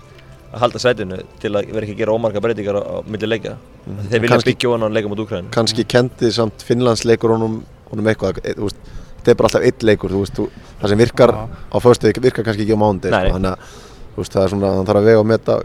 að 0.55 0.61
halda 0.62 0.79
sætinu 0.83 1.17
til 1.43 1.50
að 1.59 1.71
vera 1.75 1.83
ekki 1.87 1.97
að 1.97 2.03
gera 2.05 2.14
ómarga 2.14 2.43
breytingar 2.45 2.76
á, 2.79 2.83
á 2.83 2.97
milli 3.11 3.26
leikja 3.31 3.57
þeir 3.85 4.21
vilja 4.23 4.35
Kannski- 4.37 4.53
byggja 4.53 4.69
á 4.71 4.73
hann 4.76 4.87
og 4.87 4.93
leika 4.95 5.11
mot 5.11 5.23
Úgrænu 5.25 5.50
kannski 5.55 5.85
kendi 5.91 6.31
samt 6.35 6.62
Finnlandsleikur 6.69 7.35
honum, 7.35 7.57
honum 7.91 8.11
eitthvað 8.12 8.38
e, 8.45 8.55
þú 8.55 8.69
veist, 8.69 8.79
þetta 9.19 9.33
er 9.35 9.41
bara 9.41 9.50
alltaf 9.50 9.67
eitt 9.67 9.83
leikur 9.88 10.14
þú 10.14 10.23
veist, 10.23 10.38
þú, 10.38 10.47
það 10.83 10.95
sem 10.95 11.03
virkar 11.03 11.35
Já. 11.35 11.43
á 11.75 11.76
föstu 11.83 12.12
virkar 12.23 12.47
kannski 12.47 12.67
ekki 12.69 12.79
á 12.79 12.83
Nei. 13.11 13.19
sko. 13.26 13.35
þannig 13.38 13.50
að 13.50 13.83
þú 14.14 14.23
veist, 14.23 14.35
það 14.38 14.45
er 14.47 14.53
svona, 14.55 14.73
hann 14.79 14.87
þarf 14.93 15.00
að 15.03 15.09
vega 15.11 15.23
og 15.25 15.26
meta 15.33 15.57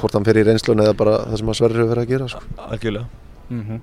hvort 0.00 0.16
hann 0.16 0.24
fer 0.30 0.40
í 0.40 0.44
reynslun 0.48 0.80
eða 0.86 0.96
bara 0.96 1.16
það 1.28 1.40
sem 1.42 1.52
að 1.52 1.58
Sverri 1.60 1.80
hefur 1.82 1.92
verið 1.92 2.06
að 2.06 2.12
gera 2.14 2.28
sko. 2.32 2.44
algjörlega 2.70 3.06
mm 3.52 3.80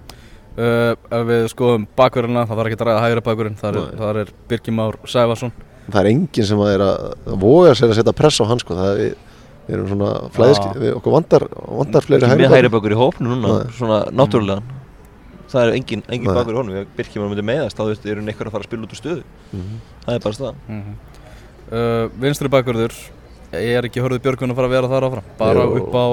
uh, 0.57 0.95
Ef 1.19 1.23
við 1.29 1.45
skoðum 1.53 1.87
bakverðina, 1.99 2.45
það 2.47 2.59
þarf 2.61 2.69
ekki 2.71 2.79
að 2.81 2.87
ræða 2.89 3.03
hægra 3.05 3.23
bakverðin 3.29 3.57
þar, 3.61 3.79
er- 3.81 3.95
þar 4.01 4.19
er 4.23 4.31
Birgir 4.49 4.73
Már 4.77 4.97
Sæfarsson 5.05 5.51
það 5.91 5.99
er 6.01 6.09
enginn 6.11 6.45
sem 6.49 6.57
að 6.65 6.73
er 6.75 6.83
að, 6.85 7.07
að 7.29 7.39
voga 7.45 7.73
sér 7.77 7.91
að 7.91 7.99
setja 7.99 8.13
press 8.17 8.39
á 8.41 8.45
hann 8.49 8.59
sko. 8.63 8.73
það 8.79 8.87
er, 8.91 8.97
við, 9.01 9.15
við 9.67 9.75
erum 9.75 9.87
svona 9.91 10.13
flæðisk, 10.33 10.63
Já. 10.65 10.79
við, 10.81 10.93
okkur 10.99 11.13
vandar, 11.15 11.45
vandar 11.81 12.05
fleiri 12.07 12.21
Ekki 12.25 12.31
hægri 12.31 12.41
með 12.41 12.49
bakverði. 12.49 12.57
hægri 12.63 12.73
bakur 12.77 12.95
í 12.95 12.99
hópnu 13.01 13.29
núna, 13.35 13.51
Nei. 13.59 13.75
svona 13.77 13.99
náttúrulega 14.11 14.61
Það 15.45 15.61
er 15.69 15.75
engin, 15.77 16.01
engin 16.09 16.33
bakur 16.33 16.55
í 16.55 16.57
honum, 16.57 16.75
ef 16.81 16.87
Birkjum 16.97 17.21
var 17.21 17.29
myndi 17.31 17.43
meðast 17.45 17.77
þá 17.77 17.83
þú 17.83 17.89
veist, 17.91 18.05
eru 18.09 18.23
neikvar 18.25 18.47
að 18.49 18.55
fara 18.55 18.63
að 18.65 18.69
spila 18.71 18.87
út 18.87 18.95
úr 18.95 18.99
stöðu 18.99 19.23
Mhm. 19.53 19.75
Það 20.05 20.15
er 20.15 20.23
bara 20.25 20.37
staðan 20.39 20.57
mm 20.67 20.95
uh, 21.71 22.07
Vinstri 22.21 22.49
bakverður 22.51 22.95
er 23.55 23.85
ekki 23.87 24.01
hörðu 24.03 24.19
Björgun 24.25 24.51
að 24.51 24.57
fara 24.57 24.67
að 24.67 24.73
vera 24.75 24.89
þar 24.91 25.05
áfram 25.07 25.29
bara 25.39 25.63
Jú. 25.63 25.77
upp 25.79 25.93
á 25.95 26.05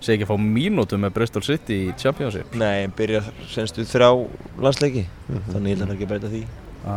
sé 0.00 0.14
ekki 0.14 0.26
að 0.26 0.32
fá 0.32 0.38
mínútu 0.40 0.98
með 1.00 1.14
Bristol 1.18 1.42
City 1.44 1.78
í 1.88 1.94
Championship. 2.00 2.54
Nei, 2.58 2.86
en 2.86 2.94
byrjar 2.96 3.28
senstu 3.52 3.84
þrjá 3.88 4.10
landsleiki. 4.60 5.04
Mhm. 5.28 5.44
Þannig 5.52 5.70
ég 5.70 5.76
held 5.76 5.82
að 5.82 5.86
hann 5.86 5.96
ekki 5.96 6.08
að 6.08 6.12
breyta 6.14 6.32
því. 6.32 6.42
Æ. 6.86 6.96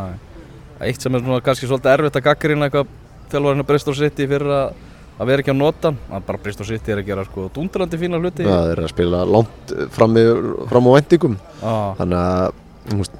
Eitt 0.88 1.00
sem 1.04 1.14
er 1.14 1.20
svona 1.20 1.44
kannski 1.44 1.68
svolítið 1.68 1.92
erfitt 1.94 2.18
að 2.18 2.26
gaggrina 2.28 2.68
eitthvað 2.68 2.86
þjálfarinn 3.30 3.62
að 3.64 3.70
Bristol 3.70 3.94
City 3.94 4.26
fyrir 4.26 4.50
að 4.50 4.74
að 5.14 5.28
vera 5.30 5.44
ekki 5.44 5.52
að 5.52 5.60
nota 5.60 5.92
hann 5.92 5.98
að 6.16 6.24
bara 6.26 6.40
Bristol 6.42 6.66
City 6.66 6.90
er 6.90 7.00
að 7.02 7.06
gera 7.06 7.24
sko 7.28 7.46
dúndrandi 7.54 8.00
fína 8.00 8.18
hluti. 8.18 8.42
Já, 8.42 8.56
þeir 8.66 8.72
eru 8.74 8.86
að 8.88 8.90
spila 8.90 9.20
langt 9.30 9.74
fram, 9.94 10.16
í, 10.18 10.24
fram 10.72 10.88
á 10.90 10.92
vendingum 10.96 11.36
ah, 11.62 11.94
þannig 12.00 12.18
að 12.18 12.56
þú 12.88 12.98
veist, 12.98 13.18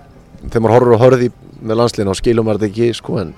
þegar 0.48 0.64
maður 0.64 0.74
horfur 0.74 0.96
og 0.96 1.04
horfið 1.04 1.26
í 1.28 1.30
með 1.64 1.80
landslíðin 1.80 2.10
á 2.10 2.16
skilum 2.18 2.50
er 2.50 2.58
þetta 2.58 2.70
ekki 2.72 2.88
sko 2.98 3.20
en 3.22 3.30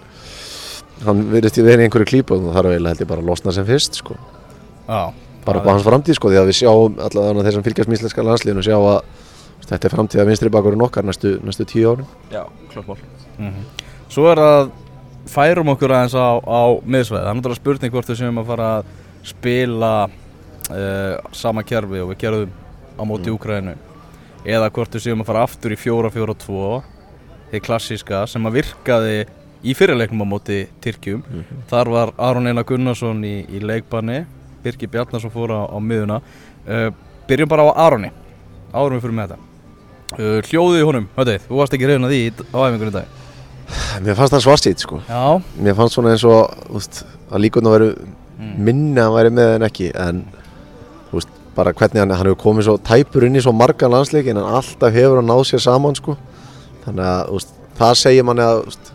hann 1.04 1.22
virðist 1.34 1.60
í 1.60 1.66
verið 1.66 1.84
í 1.84 1.88
einhverju 1.90 2.08
klípu 2.08 2.36
og 2.38 2.46
það 2.46 2.56
þarf 2.56 2.72
eiginlega 2.72 2.94
held 2.94 3.04
ég 3.04 3.10
bara 3.12 3.24
að 3.24 3.30
losna 3.30 3.54
sem 3.54 3.68
fyrst 3.68 4.00
sko. 4.00 4.16
Já, 4.88 5.02
bara 5.46 5.60
upp 5.62 5.68
á 5.70 5.72
hans 5.74 5.86
framtíð 5.86 6.18
sko 6.18 6.30
því 6.32 6.40
að 6.42 6.48
við 6.50 6.58
sjáum 6.60 6.98
allavega 7.06 7.44
þeir 7.46 7.56
sem 7.58 7.66
fylgjast 7.66 7.90
með 7.90 7.98
íslenska 8.00 8.24
landsliðinu 8.26 8.64
sjá 8.66 8.76
að 8.76 8.98
þetta 9.66 9.88
er 9.88 9.94
framtíð 9.96 10.20
að 10.22 10.28
vinstri 10.30 10.50
bakurinn 10.54 10.84
okkar 10.86 11.06
næstu, 11.06 11.36
næstu 11.46 11.64
tíu 11.66 11.92
árum 11.94 12.06
Já, 12.34 12.42
klart 12.72 12.90
mál 12.90 12.98
Mhm. 13.36 13.64
Svo 14.08 14.30
er 14.30 14.38
það 14.40 14.70
færum 15.28 15.68
okkur 15.74 15.92
aðeins 15.92 16.14
á, 16.16 16.28
á 16.40 16.60
miðsvæði 16.86 17.24
það 17.24 17.30
er 17.30 17.36
náttúrulega 17.36 17.58
spurning 17.60 17.92
hvort 17.92 18.08
við 18.12 18.20
séum 18.22 18.38
að 18.40 18.46
fara 18.52 18.68
að 18.78 18.92
spila 19.26 19.90
uh, 20.06 21.16
sama 21.36 21.64
kerfi 21.66 22.00
og 22.04 22.12
við 22.14 22.20
gerðum 22.22 22.54
á 22.96 23.02
móti 23.04 23.28
Mm. 23.28 23.36
Úkræðinu 23.36 23.74
eða 24.46 24.70
hvort 24.70 24.94
við 24.96 25.02
séum 25.04 25.20
að 25.24 25.28
fara 25.32 25.42
aftur 25.44 25.74
í 25.74 25.78
4-4-2 25.82 26.82
þið 27.50 27.62
klassíska 27.66 28.22
sem 28.30 28.46
að 28.48 28.56
virkaði 28.62 29.18
í 29.66 29.74
fyrirleiknum 29.74 30.22
á 30.22 30.26
móti 30.30 30.60
Tyrkjum. 30.80 31.22
Þar 31.68 31.90
var 31.90 32.12
Aron 32.18 32.46
Einar 32.46 32.64
Gunnarsson 32.64 33.20
í, 33.26 33.44
í 33.50 33.58
leikbanni 33.60 34.24
Birgir 34.66 34.90
Bjarnarsson 34.92 35.32
fór 35.34 35.54
á, 35.54 35.60
á 35.70 35.78
miðuna 35.80 36.20
uh, 36.20 36.88
byrjum 37.30 37.50
bara 37.54 37.66
á 37.70 37.86
Aroni. 37.86 38.10
Árum 38.74 38.98
við 38.98 39.06
fyrir 39.06 39.16
með 39.20 39.30
þetta. 39.32 39.42
Uh, 40.16 40.38
hljóðið 40.50 40.82
í 40.82 40.86
honum, 40.86 41.06
höfðu, 41.16 41.38
þú 41.48 41.56
varst 41.62 41.74
ekki 41.78 41.88
reyna 41.90 42.10
því 42.12 42.20
í- 42.28 42.46
á 42.54 42.58
æfingunni 42.66 42.92
í 42.92 42.96
dag. 43.00 43.22
Mér 44.06 44.14
fannst 44.14 44.34
það 44.36 44.44
svarsýtt 44.44 44.82
sko. 44.84 45.00
Já, 45.08 45.22
Mér 45.58 45.74
fannst 45.74 45.96
svona 45.96 46.12
eins 46.14 46.22
og 46.28 46.52
úst, 46.78 47.00
að 47.32 47.42
líkun 47.46 47.66
að 47.66 47.74
veru 47.78 47.90
Mm. 48.36 48.50
minni 48.66 49.00
að 49.00 49.06
hann 49.06 49.14
væri 49.16 49.30
með 49.32 49.50
en 49.56 49.62
ekki 49.64 49.86
en 49.96 50.18
úst, 51.16 51.30
bara 51.56 51.72
hvernig 51.72 52.02
hann, 52.02 52.10
hann 52.12 52.26
hefur 52.28 52.36
komið 52.42 52.66
svo 52.66 52.74
tæpur 52.84 53.24
inn 53.24 53.38
í 53.38 53.40
svo 53.40 53.54
margan 53.56 53.88
landsleiki 53.94 54.28
en 54.34 54.36
alltaf 54.42 54.92
hefur 54.92 55.16
hann 55.22 55.30
náð 55.30 55.40
sér 55.48 55.62
saman 55.64 55.96
sko. 55.96 56.18
Þannig 56.84 57.06
að 57.14 57.30
úst, 57.38 57.54
það 57.78 57.94
segir 58.02 58.26
manni 58.28 58.44
að 58.44 58.60
úst, 58.68 58.90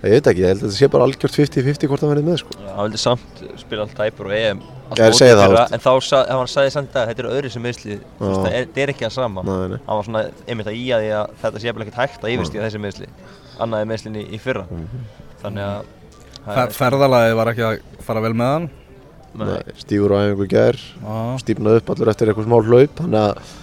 ég 0.00 0.14
veit 0.16 0.30
ekki, 0.32 0.40
ég 0.40 0.48
held 0.54 0.62
að 0.62 0.64
þetta 0.70 0.78
sé 0.80 0.88
bara 0.94 1.04
algjört 1.04 1.36
50-50 1.36 1.90
hvort 1.92 2.00
hann 2.06 2.14
verið 2.14 2.26
með 2.30 2.40
sko. 2.40 2.56
Já, 2.64 2.70
hann 2.78 2.86
vildi 2.88 3.02
samt 3.04 3.44
spila 3.60 3.84
allt 3.84 3.94
tæpur 4.00 4.30
og 4.32 4.36
EM 4.40 4.64
allt 4.88 4.98
Já, 4.98 5.04
ég 5.04 5.12
mótið 5.12 5.18
segi 5.20 5.36
það. 5.38 5.72
En 5.76 5.82
þá 5.84 5.90
sa, 6.08 6.20
hann 6.32 6.50
sagði 6.52 6.72
samt 6.74 6.96
að 6.96 7.08
þetta 7.10 7.22
er 7.24 7.28
öðru 7.34 7.50
sem 7.54 7.62
meðsli 7.68 7.94
Já. 7.98 8.00
Það 8.18 8.46
er, 8.48 8.54
þetta 8.66 8.82
er 8.84 8.92
ekki 8.94 9.06
að 9.08 9.14
sama 9.18 9.44
Nei, 9.48 9.68
nei. 9.74 9.78
Hann 9.86 9.98
var 10.00 10.08
svona 10.08 10.22
einmitt 10.48 10.70
að 10.72 10.78
í 10.78 10.84
að 10.96 11.04
því 11.04 11.12
að 11.18 11.30
þetta 11.42 11.62
sé 11.64 11.68
ekkert 11.74 12.00
hægt 12.02 12.24
að 12.24 12.34
yfirstíða 12.34 12.66
þessi 12.68 12.82
meðsli 12.86 13.08
Annaði 13.58 13.88
meðslinni 13.92 14.26
í 14.32 14.38
fyrra 14.42 14.64
Mhm. 14.70 15.06
Þannig 15.42 15.64
að 15.68 15.94
það 16.48 16.54
Fer, 16.54 16.64
er- 16.64 16.76
ferðalagið 16.80 17.36
var 17.38 17.52
ekki 17.52 17.64
að 17.68 17.80
fara 18.08 18.20
vel 18.24 18.34
með 18.34 18.52
hann 18.56 18.68
Nei. 19.38 19.46
Nei, 19.46 19.74
stífur 19.78 20.14
á 20.16 20.18
æfingu 20.24 20.46
í 20.48 20.52
gær 20.54 20.78
Já, 20.80 21.16
stífnað 21.44 21.76
upp 21.82 21.90
allur 21.94 22.08
eftir 22.14 22.30
eitthvað 22.32 22.46
smá 22.48 22.58
hlaup 22.64 22.94
þannig 23.02 23.20
að 23.22 23.56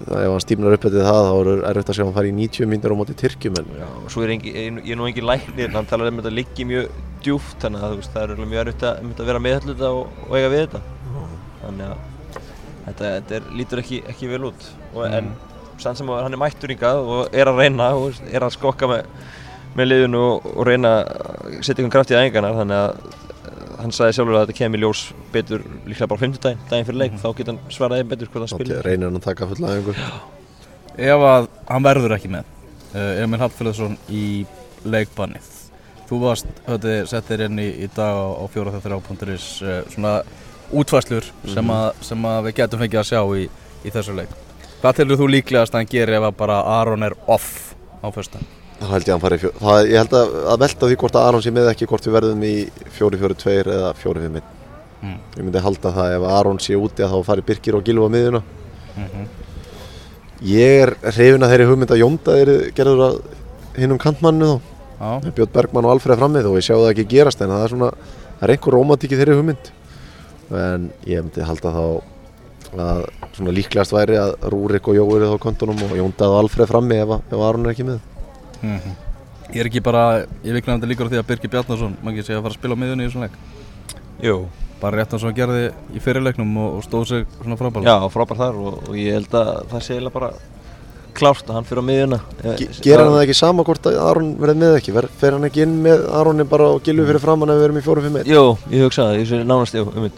úst, 0.00 0.10
ef 0.10 0.32
hann 0.32 0.44
stífnar 0.44 0.76
upp 0.76 0.86
eftir 0.88 1.06
það 1.06 1.28
þá 1.28 1.34
er 1.40 1.64
erfitt 1.70 1.92
að 1.92 1.98
sjá 1.98 2.04
hann 2.04 2.16
fara 2.16 2.30
í 2.30 2.34
90 2.36 2.70
mínir 2.70 2.94
á 2.94 2.96
móti 2.98 3.16
Tyrkjum 3.20 3.58
en 3.60 3.72
Já, 3.78 3.86
og 4.00 4.10
svo 4.12 4.24
er 4.24 4.34
engi, 4.34 4.52
ég, 4.54 4.80
ég 4.84 4.94
er 4.94 5.00
nú 5.00 5.08
engin 5.08 5.28
læknir 5.28 5.68
en 5.68 5.78
hann 5.78 5.90
talar 5.90 6.10
um 6.10 6.20
þetta 6.20 6.34
liggi 6.34 6.66
mjög 6.68 6.90
djúft 7.24 7.64
þannig 7.64 7.86
að 7.86 7.96
veist, 7.98 8.12
það 8.14 8.34
er 8.34 8.44
mjög 8.44 8.62
erfitt 8.64 8.86
að, 8.90 9.08
að 9.14 9.30
vera 9.30 9.42
með 9.46 9.68
þetta 9.70 9.90
og, 9.96 10.20
og 10.28 10.36
eiga 10.38 10.52
við 10.52 10.64
þetta. 10.66 10.82
Þannig 11.64 11.86
að 11.88 12.04
þetta, 12.84 13.04
þetta 13.04 13.36
er, 13.38 13.50
lítur 13.60 13.82
ekki, 13.84 14.00
ekki 14.12 14.30
vel 14.30 14.42
út. 14.50 14.70
Og, 14.92 15.04
en 15.08 15.32
sann 15.82 15.98
sem 15.98 16.10
hann 16.12 16.36
er 16.36 16.40
mættur 16.40 16.72
hingað 16.72 17.00
og 17.02 17.34
er 17.34 17.50
að 17.50 17.62
reyna 17.62 17.90
og 17.96 18.08
veist, 18.08 18.26
er 18.30 18.44
að 18.46 18.54
skokka 18.54 18.90
með, 18.90 19.08
með 19.78 19.90
liðinu 19.90 20.22
og, 20.28 20.48
og 20.54 20.68
reyna 20.68 20.96
að 21.02 21.60
setja 21.60 21.80
einhvern 21.80 21.94
kraft 21.96 22.12
í 22.14 22.18
æfingarnar 22.18 22.58
þannig 22.60 22.82
að 22.82 23.23
hann 23.84 23.92
sagði 23.94 24.16
sjálfur 24.16 24.38
að 24.38 24.46
þetta 24.46 24.58
kemur 24.58 24.80
í 24.80 24.84
ljós 24.84 25.02
betur 25.34 25.64
líklega 25.84 26.08
bara 26.10 26.20
á 26.20 26.24
50 26.24 26.42
daginn, 26.44 26.62
daginn 26.70 26.86
fyrir 26.88 27.00
leik 27.02 27.18
þá 27.20 27.26
getur 27.30 27.52
hann 27.52 27.74
svaraði 27.74 28.06
betur 28.12 28.30
hvort 28.32 28.44
hann 28.44 28.52
þá 28.52 28.56
spilir 28.58 28.86
reynir 28.86 29.10
hann 29.10 29.18
að 29.20 29.26
taka 29.26 29.48
fulla 29.50 29.74
æfingu? 29.74 29.94
Ef 30.94 31.24
að 31.28 31.48
hann 31.68 31.84
verður 31.84 32.14
ekki 32.16 32.30
með 32.32 32.48
uh, 32.94 33.22
Emil 33.24 33.40
Hallfjörðsson 33.42 33.98
í 34.14 34.24
leikbannið. 34.88 35.50
Þú 36.08 36.20
varst, 36.22 36.48
höfði, 36.68 36.96
settir 37.10 37.44
inn 37.46 37.60
í, 37.60 37.68
í 37.84 37.90
dag 37.96 38.16
á, 38.16 38.44
4.3.is 38.54 39.46
uh, 39.64 39.78
svona 39.92 40.16
útfæslur 40.74 41.28
sem, 41.48 41.70
að, 41.70 41.86
sem 42.04 42.28
að 42.28 42.48
við 42.48 42.58
getum 42.60 42.84
fengið 42.84 43.00
að 43.02 43.08
sjá 43.10 43.22
í, 43.36 43.46
í 43.84 43.94
þessu 43.94 44.16
leik. 44.16 44.34
Hvað 44.82 45.00
telur 45.00 45.20
þú 45.20 45.30
líklegast 45.32 45.74
að 45.74 45.82
hann 45.82 45.94
gerir 45.94 46.18
ef 46.18 46.28
að 46.28 46.36
bara 46.42 46.60
Aron 46.78 47.06
er 47.06 47.16
off 47.32 47.74
á 48.04 48.08
fyrsta? 48.12 48.40
Þá 48.80 48.88
held 48.90 49.06
ég 49.06 49.08
að 49.08 49.14
hann 49.14 49.24
fari 49.24 49.38
í 49.38 49.44
fjó... 49.44 49.52
það, 49.60 49.78
ég 49.90 50.02
held 50.02 50.18
að, 50.18 50.34
að 50.54 50.60
velta 50.64 50.90
því 50.90 50.98
hvort 51.04 51.18
að 51.20 51.28
Aron 51.28 51.44
sé 51.44 51.54
með 51.54 51.70
ekki 51.70 51.88
hvort 51.90 52.08
við 52.08 52.16
verðum 52.18 52.44
í 52.48 52.54
4-4-2 52.98 53.56
eða 53.62 53.94
4-5-1 54.02 54.52
Mm. 55.04 55.18
ég 55.36 55.44
myndi 55.44 55.60
halda 55.60 55.90
það 55.92 56.12
ef 56.14 56.22
Aron 56.32 56.58
sé 56.64 56.76
úti 56.80 57.02
að 57.04 57.10
þá 57.12 57.26
fari 57.26 57.42
Birkir 57.44 57.76
og 57.76 57.82
Gilva 57.84 58.06
á 58.08 58.14
miðuna 58.14 58.38
Mm 58.96 59.26
ég 60.44 60.82
er 60.84 60.92
hrifin 61.14 61.44
að 61.44 61.52
þeirri 61.52 61.66
hugmynd 61.70 61.92
að 61.94 62.00
Jónda 62.02 62.34
er 62.40 62.50
gerður 62.76 63.02
að 63.06 63.18
hinnum 63.78 64.00
kantmannu 64.02 64.48
þá. 64.54 64.70
Með 65.24 65.30
Björn 65.38 65.52
Bergmann 65.54 65.86
og 65.88 65.94
Alfreð 65.94 66.20
frammið 66.20 66.48
og 66.50 66.58
ég 66.58 66.66
sjá 66.66 66.74
það 66.76 66.90
ekki 66.92 67.06
gerast 67.10 67.42
en 67.44 67.52
það 67.52 67.64
er 67.64 67.72
svona, 67.74 67.90
það 68.38 68.44
er 68.46 68.52
einhver 68.54 68.76
romantík 68.76 69.14
í 69.14 69.18
þeirri 69.20 69.36
hugmynd. 69.38 69.70
En 70.64 70.88
ég 71.08 71.24
myndi 71.24 71.46
halda 71.48 71.72
þá 71.74 71.84
að 72.84 73.02
svona 73.36 73.54
líklegast 73.54 73.94
væri 73.94 74.18
að 74.20 74.34
Rúrik 74.54 74.88
og 74.90 74.98
Jó 74.98 75.04
eru 75.16 75.30
þá 75.32 75.38
kontunum 75.42 75.82
og 75.86 75.96
Jónda 75.98 76.28
og 76.30 76.40
Alfreð 76.42 76.70
frammi 76.72 76.98
ef, 77.02 77.14
ef 77.30 77.44
Aron 77.48 77.66
er 77.66 77.74
ekki 77.74 77.86
með 77.88 78.00
mm 78.62 78.94
Ég 79.52 79.60
er 79.60 79.68
ekki 79.68 79.82
bara, 79.84 80.24
ég 80.42 80.56
viknaði 80.56 80.88
líka 80.88 81.04
á 81.04 81.10
því 81.10 81.18
að 81.20 81.26
Birgir 81.28 81.50
Bjarnarsson 81.52 81.96
mann 82.02 82.16
sé 82.16 82.32
að 82.32 82.40
fara 82.46 82.54
að 82.54 82.56
spila 82.56 82.74
á 82.74 82.80
miðunni 82.80 83.04
í 83.04 83.10
svona 83.12 83.28
leik. 83.28 83.36
Jú, 84.24 84.36
bara 84.80 84.96
rétt 84.98 85.12
eins 85.12 85.22
og 85.22 85.28
hann 85.28 85.36
gerði 85.36 85.66
í 85.94 86.00
fyrirleiknum 86.02 86.56
og, 86.62 86.78
og 86.78 86.86
stóð 86.86 87.04
sig 87.10 87.26
svona 87.36 87.58
frábæla 87.60 87.84
já, 87.84 88.08
frábær 88.14 88.40
þar 88.40 88.58
og, 88.62 88.80
og 88.88 88.98
ég 88.98 89.18
held 89.18 89.36
að 89.36 89.50
það 89.70 89.84
sé 89.84 89.98
eiginlega 89.98 90.16
bara 90.16 90.32
klárt 91.14 91.46
að 91.46 91.58
hann 91.58 91.68
fyrir 91.68 91.84
á 91.84 91.88
miðjuna. 91.88 92.18
Ge 92.58 92.68
Gerir 92.82 93.04
hann 93.04 93.14
það 93.14 93.24
ekki 93.24 93.36
sama 93.38 93.64
hvort 93.68 93.86
að 93.86 93.98
Aron 94.02 94.32
verði 94.40 94.56
með 94.64 94.78
ekki? 94.80 94.94
Ver, 94.96 95.08
fer 95.20 95.36
hann 95.36 95.46
ekki 95.46 95.62
inn 95.62 95.76
með 95.84 96.06
Aroni 96.18 96.46
bara 96.50 96.70
og 96.74 96.82
Gilvi 96.86 97.06
fyrir 97.06 97.22
framann 97.22 97.52
ef 97.54 97.60
við 97.60 97.66
erum 97.68 97.78
í 97.78 97.84
4-5-1? 97.86 98.30
Jú, 98.32 98.44
ég 98.74 98.86
hugsa 98.88 99.06
það, 99.10 99.18
ég 99.20 99.28
sé 99.30 99.42
nánast, 99.46 99.78
jú, 99.78 99.86
um 99.94 100.08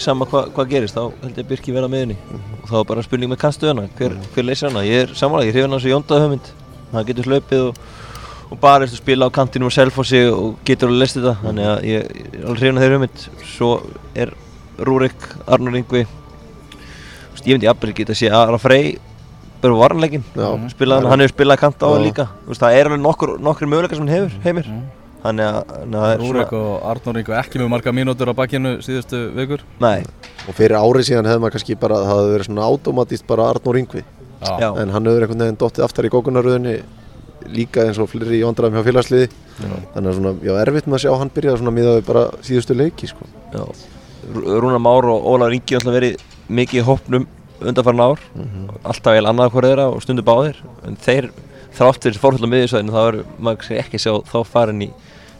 sama 0.00 0.28
hvað 0.28 0.50
hva 0.56 0.66
gerist, 0.68 0.98
þá 0.98 1.24
held 1.24 1.38
ég 1.38 1.46
að 1.46 1.48
Birki 1.54 1.72
verða 1.74 1.88
með 1.92 2.04
henni 2.04 2.18
og 2.62 2.68
þá 2.68 2.76
er 2.82 2.86
bara 2.92 3.06
spurning 3.06 3.32
með 3.32 3.40
kannstuðuna, 3.46 3.86
hver, 3.98 4.18
hver 4.34 4.46
leysir 4.48 4.68
hana, 4.68 4.84
ég 4.88 5.06
er 5.06 5.16
samanlega, 5.16 5.50
ég 5.50 5.56
hrifin 5.56 5.76
hans 5.76 5.88
og 5.88 5.92
Jóndaði 5.92 6.26
hugmynd, 6.26 6.52
hann 6.92 7.06
getur 7.08 7.28
hlaupið 7.30 7.62
og, 7.68 7.78
og 8.52 8.58
eftir 8.84 8.98
að 8.98 9.00
spila 9.00 9.28
á 9.28 9.34
kantinum 9.34 9.70
og 9.70 9.74
selfossi 9.74 10.22
og 10.30 10.58
getur 10.68 10.90
alveg 10.90 11.02
lest 11.04 11.18
þetta, 11.18 11.36
þannig 11.42 11.68
að 11.70 11.86
ég 11.88 12.10
ég 12.22 12.34
er 12.40 12.46
alveg 12.46 12.62
hrifin 12.62 12.80
að 12.80 12.84
þeirra 12.84 12.98
hugmynd, 12.98 13.24
svo 13.52 13.70
er 14.14 14.34
Rúrik, 14.82 15.28
Arnur 15.46 15.76
Yngvi, 15.78 16.04
ég 17.42 17.56
myndi 17.56 17.68
jafnvel 17.68 17.94
geta 17.96 18.14
að 18.14 18.20
sé 18.22 18.32
Ara 18.32 18.58
Frey, 18.60 18.96
bara 19.62 19.78
varnleikin, 19.78 20.24
Já, 20.34 20.48
spilað 20.72 21.02
hann, 21.02 21.12
hann 21.12 21.24
hefur 21.24 21.36
spilað 21.36 21.62
kant 21.62 21.84
á 21.84 21.88
Já. 21.92 22.00
líka, 22.02 22.28
veist, 22.48 22.62
það 22.62 22.78
er 22.78 22.90
alveg 22.90 23.04
nokkur, 23.04 23.36
nokkur 23.42 23.70
möguleikar 23.70 23.98
sem 24.00 24.06
hann 24.08 24.16
hefur, 24.16 24.36
heimir, 24.46 24.70
þannig 25.22 25.48
að, 25.48 25.76
það 25.94 26.14
Rúrik 26.22 26.56
og 26.58 26.72
Arnór 26.92 27.20
Ingo 27.22 27.36
ekki 27.38 27.62
með 27.62 27.70
marga 27.76 27.94
mínútur 27.94 28.32
á 28.32 28.34
bakkinu 28.34 28.74
síðustu 28.82 29.28
vikur. 29.36 29.62
Nei, 29.82 30.02
Og 30.42 30.56
fyrir 30.58 30.74
árið 30.74 31.06
síðan 31.06 31.28
hefði 31.30 31.42
maður 31.44 31.54
kannski 31.54 31.76
bara, 31.78 32.00
það 32.02 32.18
hefði 32.18 32.32
verið 32.34 32.48
svona 32.48 32.64
automatist 32.66 33.26
bara 33.28 33.44
Arnór 33.52 33.78
Yngvi 33.78 34.02
Já. 34.42 34.68
En 34.82 34.90
hann 34.94 35.06
hefur 35.06 35.22
einhvern 35.26 35.44
veginn 35.44 35.58
dottið 35.60 35.84
aftar 35.86 36.08
í 36.08 36.12
gókunaröðinni 36.12 36.76
líka 37.52 37.82
eins 37.86 37.98
og 37.98 38.08
fleiri 38.10 38.38
í 38.40 38.44
vandræðum 38.46 38.76
hjá 38.78 38.84
félagsliði 38.86 39.28
Þannig 39.92 40.08
að 40.08 40.16
svona, 40.18 40.32
já, 40.46 40.52
erfitt 40.62 40.86
með 40.88 40.96
að 40.98 41.02
sjá 41.04 41.12
hann 41.20 41.30
byrja 41.34 41.56
svona 41.58 41.72
miðað 41.76 41.96
við 41.98 42.06
bara 42.08 42.22
síðustu 42.46 42.76
leiki 42.78 43.08
sko. 43.10 43.26
Já, 43.52 43.62
Rú- 44.32 44.44
Rúnar 44.62 44.80
Már 44.82 45.06
og 45.12 45.26
Ólaður 45.32 45.56
Ingi 45.58 45.76
alltaf 45.78 45.94
verið 45.96 46.22
mikið 46.48 46.80
í 46.80 46.84
hópnum 46.86 47.26
undanfarn 47.62 48.00
ár. 48.02 48.22
Alltaf 48.82 49.12
vel 49.18 49.26
annað 49.28 49.52
hver 49.54 49.66
þeirra 49.68 49.86
og 49.92 50.02
stundu 50.02 50.22
báðir. 50.26 50.56
En 50.88 50.96
þeir 50.96 51.30
þrátt 51.76 52.02
fyrir 52.06 52.18
fórhald 52.22 52.46
á 52.46 52.52
miðjusvæðinu 52.54 52.94
þá 52.94 53.02
er 53.12 53.18
maður 53.38 53.66
sér 53.68 53.82
ekki 53.84 54.00
sjá 54.02 54.12
þá 54.32 54.38
farin 54.48 54.82
í 54.86 54.90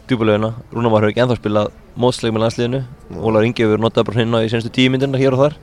djúbuleguna 0.07 0.53
Rúnar 0.73 0.91
Már 0.93 1.01
hefur 1.03 1.11
ekki 1.13 1.23
ennþá 1.25 1.39
spilað 1.41 1.71
mótsleik 1.97 2.33
með 2.35 2.43
landsliðinu. 2.45 2.83
Ólaður 3.17 3.47
Ingi 3.49 3.63
hefur 3.65 3.83
notað 3.83 4.07
bara 4.11 4.19
hinn 4.21 4.35
á 4.37 4.39
í 4.43 4.51
senstu 4.53 4.69
tíu 4.75 4.91
myndina 4.93 5.17
hér 5.19 5.33
og 5.37 5.43
þar. 5.47 5.57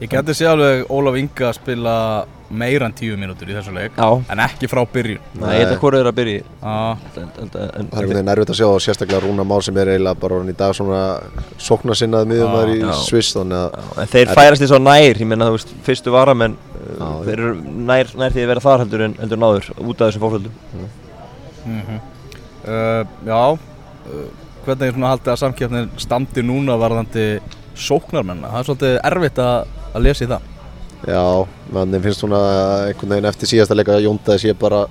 Ég 0.00 0.12
geti 0.12 0.34
sé 0.36 0.46
alveg 0.48 0.86
Ólaf 0.92 1.16
Inga 1.20 1.50
að 1.50 1.58
spila 1.58 1.96
meira 2.50 2.86
en 2.88 2.94
tíu 2.98 3.14
mínútur 3.20 3.48
í 3.50 3.54
þessu 3.54 3.72
leik 3.74 3.94
Já, 3.98 4.06
en 4.34 4.40
ekki 4.42 4.66
frá 4.70 4.80
byrjun. 4.90 5.20
Nei, 5.38 5.52
ég 5.54 5.60
held 5.62 5.74
að 5.76 5.80
hvort 5.84 5.96
þeirra 5.98 6.10
að 6.10 6.16
byrja 6.18 6.40
í- 6.40 6.44
Já, 6.62 6.74
en, 7.20 7.28
en, 7.28 7.30
en, 7.38 7.50
Það 7.50 7.62
er 7.62 7.76
einhvern 7.80 8.10
veginn 8.10 8.32
erfitt 8.34 8.52
að 8.54 8.58
sjá 8.60 8.66
og 8.70 8.80
sérstaklega 8.84 9.20
Rúna 9.24 9.44
Már 9.46 9.62
sem 9.66 9.78
er 9.82 9.90
eiginlega 9.94 10.20
bara 10.24 10.38
orðinn 10.40 10.50
í 10.54 10.56
dag 10.58 10.74
svona 10.78 11.00
sóknarsinnað 11.68 12.26
miðjumæður 12.32 12.72
í 12.74 12.80
Já. 12.82 12.90
Sviss 13.04 13.36
þannig 13.38 13.60
að 13.60 13.70
Já, 13.78 14.02
en 14.04 14.12
þeir 14.16 14.34
færast 14.40 14.64
því 14.64 14.70
svo 14.72 14.80
nær, 14.82 15.22
ég 15.22 15.30
meina 15.30 15.48
þú 15.50 15.56
veist, 15.58 15.74
fyrstu 15.86 16.14
varamenn 16.16 16.56
uh, 16.58 16.90
Já, 16.90 17.08
þeir 17.28 17.36
eru 17.46 17.54
nær, 17.90 18.12
nær 18.24 18.34
því 18.34 18.44
að 18.46 18.50
vera 18.54 18.64
þar 18.66 18.84
heldur 18.84 19.06
en 19.06 19.16
heldur 19.22 19.42
náður 19.46 19.70
út 19.78 20.00
af 20.02 20.10
þessum 20.10 20.26
fórhaldum 20.26 20.54
uh, 22.66 23.04
já 23.26 23.40
uh, 23.54 24.28
hvernig 24.64 24.90
er 24.90 24.94
svona 24.96 25.10
haldið 25.14 25.32
að 25.34 25.40
samkeppnin 25.44 25.90
standi 26.00 26.42
núna 26.44 26.76
varðandi 26.80 27.26
sóknarmenna 27.80 28.50
það 28.52 28.58
er 28.60 28.68
svolítið 28.68 28.96
erfitt 29.08 29.38
að, 29.40 29.70
að 29.94 30.04
lesa 30.04 30.26
í 30.26 30.30
það 30.34 30.48
Já, 31.08 31.22
mann 31.72 32.00
finnst 32.04 32.20
svona 32.24 32.40
einhvern 32.88 33.14
veginn 33.14 33.30
eftir 33.30 33.48
síðasta 33.50 33.76
leika 33.78 33.96
að 33.96 34.04
Jóndaði 34.08 34.42
sé 34.42 34.56
bara 34.58 34.82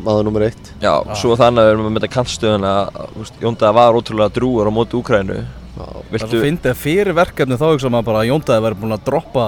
maður 0.00 0.24
nummer 0.26 0.46
eitt. 0.48 0.72
Já, 0.82 0.94
svo 1.18 1.36
þannig 1.38 1.62
að 1.62 1.68
við 1.68 1.74
erum 1.74 1.90
með 1.92 2.00
þetta 2.00 2.14
kantstöðuna 2.14 2.72
að 2.86 3.36
Jóndaða 3.44 3.76
var 3.76 3.98
ótrúlega 4.00 4.34
drúur 4.34 4.70
á 4.70 4.72
móti 4.74 4.98
Úkrænu 4.98 5.44
Það 5.74 5.94
viltu, 6.10 6.30
svo 6.30 6.40
fyndið 6.42 6.70
að 6.70 6.80
fyrir 6.80 7.16
verkefni 7.18 7.58
þá 7.58 7.66
maður 7.90 8.08
bara 8.08 8.22
að 8.22 8.28
Jóndaði 8.30 8.64
væri 8.64 8.80
búin 8.80 8.96
að 8.96 9.06
droppa 9.08 9.46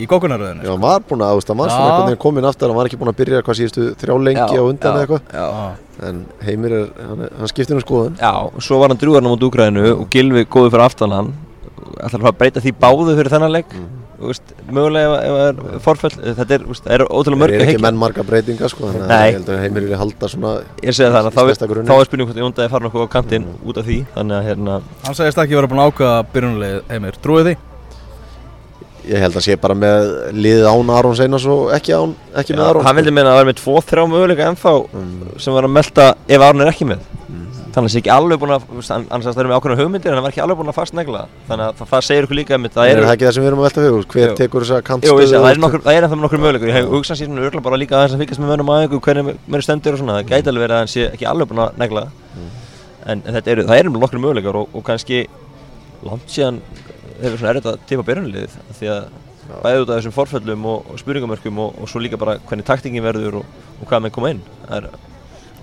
í 0.00 0.06
gókunaröðinu 0.08 0.64
Já, 0.66 0.72
hann 0.72 0.82
var 0.82 1.06
búin 1.06 1.22
að, 1.22 1.32
þú 1.32 1.38
veist, 1.40 1.50
hann 1.52 1.60
var 1.60 1.72
svona 1.72 1.86
einhvern 1.86 2.08
veginn 2.10 2.22
komin 2.22 2.46
aftur, 2.48 2.70
hann 2.70 2.78
var 2.78 2.88
ekki 2.88 3.00
búin 3.00 3.12
að 3.12 3.18
byrja 3.20 3.42
hvað 3.46 3.58
síðustu 3.58 3.88
þrjá 4.00 4.14
lengi 4.26 4.56
Já, 4.56 4.62
á 4.62 4.70
undan 4.70 4.98
eða 4.98 5.02
eitthvað. 5.06 5.24
já, 5.36 5.48
En 6.08 6.22
Heimir 6.42 6.76
er, 6.78 6.86
hann, 7.08 7.24
hann 7.38 7.50
skiptir 7.50 7.76
um 7.76 7.82
skoðun. 7.82 8.14
Já, 8.18 8.32
svo 8.64 8.78
var 8.80 8.90
hann 8.90 8.98
drúgarna 9.02 9.30
mot 9.30 9.44
Úgrænu 9.46 9.84
og 9.92 10.06
Gilvi 10.10 10.46
góði 10.50 10.72
fyrir 10.72 10.86
aftan 10.86 11.12
hann. 11.14 11.28
Ætlar 12.02 12.30
að 12.32 12.38
breyta 12.40 12.62
því 12.64 12.72
báðu 12.80 13.14
fyrir 13.18 13.30
þennan 13.34 13.52
leik. 13.52 13.76
Þú 13.76 14.01
veist, 14.30 14.52
mögulega 14.70 15.16
ef, 15.16 15.24
ef 15.24 15.32
það 15.32 15.72
er 15.74 15.80
forfell 15.86 16.12
þetta 16.38 16.54
er, 16.56 16.62
þú 16.66 16.72
veist, 16.72 16.84
það 16.86 16.94
er 16.96 17.04
ótrúlega 17.08 17.32
Það 17.32 17.42
mörg 17.42 17.54
er 17.56 17.62
að 17.64 17.72
ekki 17.72 17.82
menn 17.86 17.98
marga 18.02 18.22
breytinga, 18.28 18.68
sko 18.72 18.84
Þannig 18.92 19.02
að 19.02 19.12
Nei. 19.12 19.26
ég 19.32 19.36
held 19.38 19.50
að 19.52 19.60
Heimir 19.64 19.86
vilja 19.88 20.00
halda 20.02 20.28
svona 20.32 20.52
ég 20.82 20.96
segi 20.98 21.10
það, 21.16 21.28
þá, 21.32 21.42
er- 21.42 21.90
þá 21.90 21.94
er 21.98 22.08
spurning 22.08 22.28
hvort 22.30 22.40
Jóndaði 22.44 22.70
fara 22.76 22.86
nokkuð 22.86 23.04
á 23.04 23.08
kantinn 23.16 23.46
út 23.66 23.76
af 23.82 23.84
því 23.90 23.98
þannig 24.14 24.38
að 24.38 24.48
hérna, 24.50 24.78
Hann 25.06 25.18
segist 25.20 25.38
ekki 25.44 25.58
vera 25.58 25.70
búin 25.72 25.82
að 25.82 25.92
ákvaða 25.92 26.24
byrjunulegi 26.32 26.80
heimir. 26.92 27.18
Trúið 27.22 27.46
því? 27.50 27.56
Ég 29.02 29.18
held 29.18 29.34
að 29.34 29.42
sé 29.42 29.56
bara 29.58 29.74
með 29.74 30.04
liðið 30.36 30.66
án 30.70 30.90
Arons 30.94 31.18
Einars 31.24 31.46
og 31.50 31.72
ekki, 31.74 31.90
án, 31.98 32.12
ekki 32.38 32.54
með 32.54 32.62
já, 32.62 32.68
Arons. 32.70 32.84
hann 32.86 32.96
vildi 33.00 33.10
meina 33.16 33.32
að 33.32 33.40
vera 33.40 33.48
með 33.50 33.56
tvo, 33.58 33.80
þrjá 33.82 34.04
möguleika 34.12 34.46
ennþá 34.46 34.74
Mm. 34.94 35.40
sem 35.42 35.52
var 35.56 35.66
að 35.66 35.72
melta 35.74 36.04
ef 36.28 36.40
Arn 36.46 36.60
er 36.62 36.70
ekki 36.70 36.86
með 36.86 37.00
þannig 37.72 37.78
að 37.78 37.88
það 37.88 37.92
sé 37.94 38.00
ekki 38.02 38.10
alveg 38.12 38.40
búin 38.42 38.52
að 38.52 38.64
sagðist 38.84 39.12
að 39.12 39.22
það 39.32 39.40
eru 39.42 39.50
með 39.50 39.58
ákveðna 39.58 39.78
hugmyndir 39.82 40.10
en 40.12 40.16
hann 40.18 40.24
var 40.26 40.32
ekki 40.34 40.42
alveg 40.44 40.58
búin 40.60 40.70
að 40.72 40.76
fast 40.76 40.96
negla 40.98 41.22
þannig 41.48 41.64
að 41.66 41.78
það, 41.78 41.88
það 41.92 42.02
segir 42.08 42.26
ykkur 42.26 42.38
líka 42.38 42.54
einmitt, 42.56 42.74
Það 42.76 42.82
það 42.82 42.92
er 42.92 43.00
það 43.06 43.12
ekki 43.16 43.26
það 43.28 43.34
sem 43.36 43.42
við 43.42 43.48
erum 43.52 43.62
að 43.62 43.66
velta 43.68 43.84
fyrir 43.86 44.06
Hver 44.12 44.28
Jú. 44.28 44.34
tekur 44.42 44.66
þessa 44.66 44.80
kantstöðu 44.88 45.26
það 45.32 45.46
er, 45.48 45.56
og- 45.56 45.62
nokkur, 45.64 45.82
það 45.86 45.96
er 45.96 46.06
ennþá 46.06 46.18
með 46.18 46.24
nokkur 46.26 46.42
möguleikur, 46.42 46.68
ég 46.68 46.76
hef 46.76 46.90
hugsað 46.92 47.16
sér 47.22 47.30
svona 47.30 47.46
örgulega 47.46 47.64
bara 47.68 47.80
líka 47.80 48.02
að 48.02 48.16
fylgjast 48.20 48.42
með 48.42 48.52
mönnum 48.52 48.72
aðeins 48.76 49.04
hvernig 49.06 49.40
mér 49.56 49.64
stendur 49.64 49.96
og 49.96 50.02
svona, 50.02 50.18
það 50.20 50.28
gæti 50.34 50.52
alveg 50.52 50.64
verið 50.66 50.76
að 50.76 50.82
hann 50.82 50.92
sé 50.92 51.06
ekki 51.16 51.28
alveg 51.32 51.48
búin 51.48 51.62
að 51.64 51.80
negla. 51.80 52.04
En, 53.02 53.22
en 53.26 53.34
þetta 53.38 53.50
eru, 53.56 53.64
það 53.66 53.80
eru 53.82 53.94
nokkur 53.96 54.20
möguleikar 54.22 54.58
og, 54.60 54.68
og 54.76 54.84
kannski 54.86 55.22
langt 56.06 56.28
síðan 56.30 56.60
hefur 57.22 57.38
svona 57.40 57.50
erfitt 57.54 57.70
að 57.72 57.80
tipa 57.88 58.04
byrjunliðið 58.06 58.54
því 58.78 58.90
að 58.92 59.02
bæði 59.62 59.80
út 59.82 59.90
af 59.90 59.96
þessum 59.98 60.14
forföllum 60.14 60.68
og, 60.70 60.86
og 60.92 61.00
spurningamörkum 61.02 61.58
og, 61.64 61.80
og 61.82 61.90
svo 61.90 62.02
líka 62.02 62.18
bara 62.20 62.36
hvernig 62.46 62.66
taktingin 62.68 63.02
verður 63.04 63.40
og, 63.40 63.56
og 63.80 63.88
hvað 63.90 64.04
með 64.06 64.14
koma 64.14 64.30
inn. 64.36 64.44
Það 64.68 64.76
er 64.78 64.86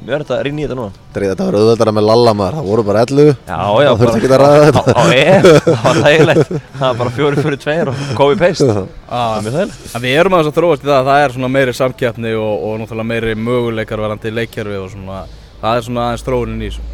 mjög 0.06 0.16
erfitt 0.18 0.32
að 0.36 0.42
rýna 0.48 0.60
í 0.60 0.66
þetta 0.68 0.78
núna. 0.80 0.92
Dreif, 1.16 1.30
Þetta 1.34 1.46
var 1.50 1.58
auðveldara 1.60 1.94
með 1.98 2.06
Lalla 2.10 2.34
maður, 2.40 2.58
það 2.60 2.68
voru 2.70 2.84
bara 2.90 3.02
11 3.06 3.32
Já, 3.50 3.58
já, 3.60 3.90
Það 3.90 4.04
þurfti 4.04 4.20
ekki 4.20 4.30
að 4.30 4.44
ræða 4.44 4.68
þetta. 4.68 4.84
Á, 4.90 5.04
EM, 5.20 5.50
það 5.66 5.82
var 5.88 6.00
þægilegt. 6.06 6.54
Það 6.80 6.86
var 6.90 7.00
bara 7.02 7.16
fjóri 7.18 7.44
fyrir 7.48 7.60
tveir 7.66 7.92
og 7.94 8.04
copy 8.20 8.38
paste 8.44 8.70
Það 8.70 8.86
Ah, 9.10 9.26
var 9.34 9.44
mjög 9.48 9.58
þægilegt. 9.58 9.98
við 10.06 10.20
erum 10.22 10.38
aðeins 10.40 10.52
að 10.54 10.60
þróast 10.62 10.86
í 10.86 10.90
það 10.92 11.00
að 11.02 11.10
það 11.12 11.24
er 11.26 11.36
svona 11.36 11.52
meiri 11.58 11.74
samkeppni 11.80 12.32
og, 12.40 12.54
og 12.70 12.80
náttúrulega 12.84 13.10
meiri 13.12 13.36
möguleikar 13.50 14.04
varandi 14.06 14.32
leikkerfi 14.40 14.80
og 14.84 14.90
svona. 14.94 15.20
Það 15.60 15.76
er 15.82 15.86
svona 15.90 16.08
aðeins 16.10 16.26
þróunin 16.30 16.64
í 16.64 16.70
þessu. 16.72 16.88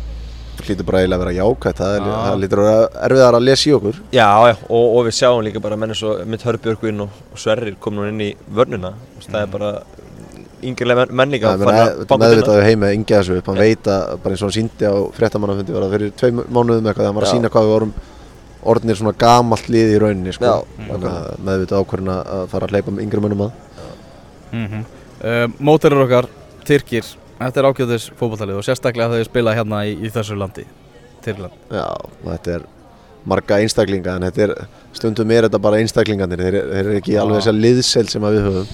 Lítur 0.66 0.86
bara 0.88 1.02
eiginlega 1.04 1.20
að 1.20 1.26
vera 1.26 1.34
jákvæmt 1.36 1.80
Það, 1.82 1.94
er, 1.98 2.06
það 2.16 2.38
lítur 2.42 2.60
að 2.62 2.68
vera 2.70 3.02
erfiðar 3.06 3.36
að 3.38 3.44
lesa 3.46 3.68
í 3.70 3.74
okkur. 3.76 3.98
Já, 4.16 4.30
já, 4.50 4.54
og, 4.72 4.86
og 4.96 5.02
við 5.06 5.16
sjáum 5.18 5.42
líka 5.46 5.62
bara 5.62 5.78
menn 5.78 5.92
eins 5.94 6.02
og 6.08 6.22
mitt 6.32 6.46
Hörbjörgvin 6.48 7.04
og, 7.04 7.18
og 7.36 7.42
Sverrir 7.44 7.76
kom 7.84 7.98
nú 8.00 8.06
inn 8.08 8.24
í 8.24 8.30
vörnuna 8.56 8.94
Það 9.26 9.38
er 9.44 9.52
bara 9.52 9.72
yngirlega 10.70 11.06
menn, 11.06 11.16
menn 11.20 11.36
líka 11.36 11.54
Það 11.54 11.64
farin 11.66 11.80
að 11.80 11.88
er 11.88 11.96
banka 11.96 12.16
inn 12.16 12.22
á- 12.22 12.24
meðvitaðu 12.26 12.66
heimi 12.68 12.88
að 12.88 12.96
yngja 12.98 13.22
þessu 13.22 13.38
upp. 13.40 13.50
Hann 13.52 13.62
veit 13.64 13.90
að 13.96 14.04
bara 14.24 14.36
eins 14.36 14.44
og 14.44 14.48
hann 14.50 14.58
síndi 14.58 14.92
á 14.92 14.96
fréttamannafundi 15.18 15.76
var 15.76 15.86
það 15.86 15.96
fyrir 15.96 16.14
tvei 16.20 16.32
mánuðum 16.36 16.86
eitthvað 16.86 17.02
þegar 17.02 17.10
hann 17.10 17.20
var 17.20 17.28
að 17.28 17.34
sína 17.34 17.52
hvað 17.54 17.68
við 17.68 17.76
vorum 17.76 17.94
orðnir 18.66 18.98
svona 19.00 19.18
gamalt 19.26 19.70
lið 19.70 19.92
í 19.94 20.00
rauninni 20.02 20.34
sko. 20.34 20.56
Að 20.90 21.10
meðvitað 21.46 21.84
ákvörðin 21.84 22.16
að 22.16 22.48
fara 22.54 22.66
að 22.66 22.74
hleypa 22.76 22.96
með 22.96 23.06
yngri 23.06 23.22
mönnum 23.26 23.46
að. 23.46 23.52
Mm 24.52 24.68
-hmm. 24.72 24.84
uh, 25.22 25.46
Móterir 25.60 26.02
okkar, 26.06 26.28
Tyrkir 26.66 27.06
Þetta 27.36 27.60
er 27.60 27.68
ágjöðis 27.68 28.06
fótballtalið 28.16 28.60
og 28.62 28.64
sérstaklega 28.64 29.12
þið 29.12 29.26
spila 29.28 29.54
hérna 29.58 29.82
í, 29.90 29.96
í 30.08 30.12
þessu 30.14 30.38
landi 30.40 30.64
Tyrkland. 31.26 31.56
Já, 31.74 31.88
þetta 32.24 32.54
er 32.54 32.68
marga 33.28 33.58
einstaklinga 33.60 34.16
en 34.16 34.28
þetta 34.30 34.44
er, 34.46 34.54
stundum 34.96 35.32
er 35.34 35.48
þetta 35.48 35.60
bara 35.66 35.80
einstaklingarnir 35.82 36.44
þeir, 36.46 36.58
þeir 36.70 36.82
eru 36.84 37.00
ekki 37.00 37.18
alveg 37.20 37.42
þessa 37.42 37.56
liðsel 37.58 38.06
sem 38.12 38.28
við 38.30 38.46
höfum 38.46 38.70